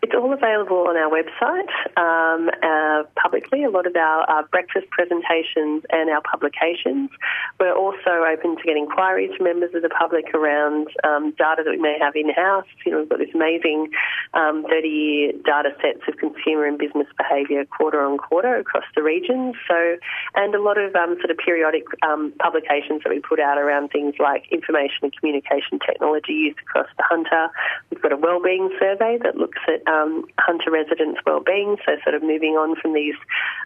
It's 0.00 0.14
all 0.14 0.32
available 0.32 0.86
on 0.86 0.96
our 0.96 1.10
website 1.10 1.70
um, 1.98 2.50
uh, 2.62 3.02
publicly, 3.20 3.64
a 3.64 3.70
lot 3.70 3.86
of 3.86 3.96
our, 3.96 4.22
our, 4.30 4.44
breakfast 4.46 4.86
presentations 4.90 5.82
and 5.90 6.08
our 6.08 6.22
publications. 6.22 7.10
We're 7.58 7.74
also 7.74 8.22
open 8.22 8.56
to 8.56 8.62
get 8.62 8.76
inquiries 8.76 9.34
from 9.36 9.44
members 9.46 9.74
of 9.74 9.82
the 9.82 9.88
public 9.88 10.32
around 10.34 10.86
um, 11.02 11.32
data 11.32 11.62
that 11.64 11.70
we 11.70 11.78
may 11.78 11.98
have 11.98 12.14
in 12.14 12.30
house. 12.30 12.66
You 12.86 12.92
know, 12.92 12.98
we've 13.00 13.08
got 13.08 13.18
this 13.18 13.34
amazing 13.34 13.90
30 14.34 14.38
um, 14.38 14.64
year 14.70 15.32
data 15.44 15.74
sets 15.82 16.06
of 16.06 16.16
consumer 16.16 16.66
and 16.66 16.78
business 16.78 17.08
behaviour 17.18 17.64
quarter 17.64 18.00
on 18.00 18.18
quarter 18.18 18.54
across 18.54 18.84
the 18.94 19.02
region. 19.02 19.52
So, 19.66 19.96
and 20.36 20.54
a 20.54 20.62
lot 20.62 20.78
of 20.78 20.94
um, 20.94 21.16
sort 21.18 21.30
of 21.30 21.38
periodic 21.38 21.82
um, 22.06 22.32
publications 22.38 23.02
that 23.02 23.10
we 23.10 23.18
put 23.18 23.40
out 23.40 23.58
around 23.58 23.88
things 23.88 24.14
like 24.20 24.46
information 24.52 25.10
and 25.10 25.12
communication 25.18 25.80
technology 25.84 26.32
used 26.32 26.58
across 26.60 26.86
the 26.96 27.02
Hunter. 27.02 27.50
We've 27.90 28.00
got 28.00 28.12
a 28.12 28.16
wellbeing 28.16 28.70
survey 28.78 29.18
that 29.24 29.36
looks 29.36 29.58
at 29.66 29.82
um, 29.88 30.24
hunter 30.38 30.70
residents' 30.70 31.20
well-being. 31.24 31.76
So, 31.84 31.96
sort 32.04 32.14
of 32.14 32.22
moving 32.22 32.54
on 32.54 32.76
from 32.80 32.92
these 32.92 33.16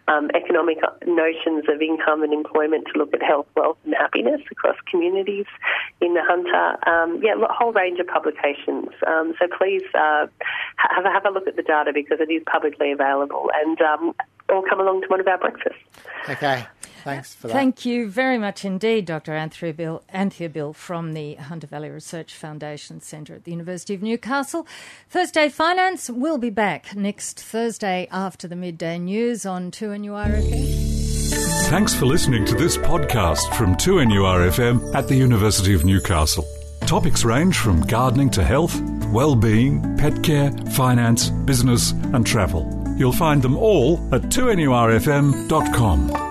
um, 0.07 0.29
economic 0.33 0.77
notions 1.05 1.65
of 1.67 1.81
income 1.81 2.23
and 2.23 2.33
employment 2.33 2.87
to 2.93 2.99
look 2.99 3.13
at 3.13 3.21
health, 3.21 3.47
wealth, 3.55 3.77
and 3.85 3.93
happiness 3.93 4.41
across 4.51 4.77
communities 4.89 5.45
in 6.01 6.13
the 6.13 6.23
hunter. 6.23 6.89
Um, 6.89 7.21
yeah, 7.21 7.35
a 7.35 7.53
whole 7.53 7.73
range 7.73 7.99
of 7.99 8.07
publications. 8.07 8.89
Um, 9.05 9.33
so 9.39 9.47
please 9.57 9.83
uh, 9.93 10.27
have, 10.77 11.05
a, 11.05 11.11
have 11.11 11.25
a 11.25 11.29
look 11.29 11.47
at 11.47 11.55
the 11.55 11.63
data 11.63 11.91
because 11.93 12.19
it 12.19 12.31
is 12.31 12.43
publicly 12.45 12.91
available, 12.91 13.51
and 13.53 13.79
um, 13.81 14.13
or 14.49 14.63
come 14.67 14.79
along 14.79 15.01
to 15.01 15.07
one 15.07 15.19
of 15.19 15.27
our 15.27 15.37
breakfasts. 15.37 15.83
Okay. 16.29 16.65
Thanks 17.03 17.33
for 17.33 17.47
that. 17.47 17.53
Thank 17.53 17.85
you 17.85 18.09
very 18.09 18.37
much 18.37 18.63
indeed, 18.63 19.05
Dr. 19.05 19.33
Anthea 19.33 19.73
Bill, 19.73 20.03
Anthea 20.09 20.49
Bill 20.49 20.73
from 20.73 21.13
the 21.13 21.35
Hunter 21.35 21.67
Valley 21.67 21.89
Research 21.89 22.33
Foundation 22.33 23.01
Centre 23.01 23.35
at 23.35 23.43
the 23.43 23.51
University 23.51 23.93
of 23.93 24.01
Newcastle. 24.01 24.65
Thursday 25.09 25.49
Finance 25.49 26.09
will 26.09 26.37
be 26.37 26.49
back 26.49 26.95
next 26.95 27.39
Thursday 27.39 28.07
after 28.11 28.47
the 28.47 28.55
midday 28.55 28.99
news 28.99 29.45
on 29.45 29.71
2NURFM. 29.71 31.69
Thanks 31.69 31.93
for 31.93 32.05
listening 32.05 32.45
to 32.45 32.55
this 32.55 32.77
podcast 32.77 33.53
from 33.55 33.75
2NURFM 33.75 34.95
at 34.95 35.07
the 35.07 35.15
University 35.15 35.73
of 35.73 35.83
Newcastle. 35.83 36.45
Topics 36.81 37.25
range 37.25 37.57
from 37.57 37.81
gardening 37.81 38.29
to 38.31 38.43
health, 38.43 38.79
well-being, 39.07 39.97
pet 39.97 40.23
care, 40.23 40.51
finance, 40.71 41.29
business 41.29 41.91
and 41.91 42.25
travel. 42.25 42.79
You'll 42.97 43.11
find 43.11 43.41
them 43.41 43.57
all 43.57 43.97
at 44.13 44.21
2NURFM.com. 44.23 46.22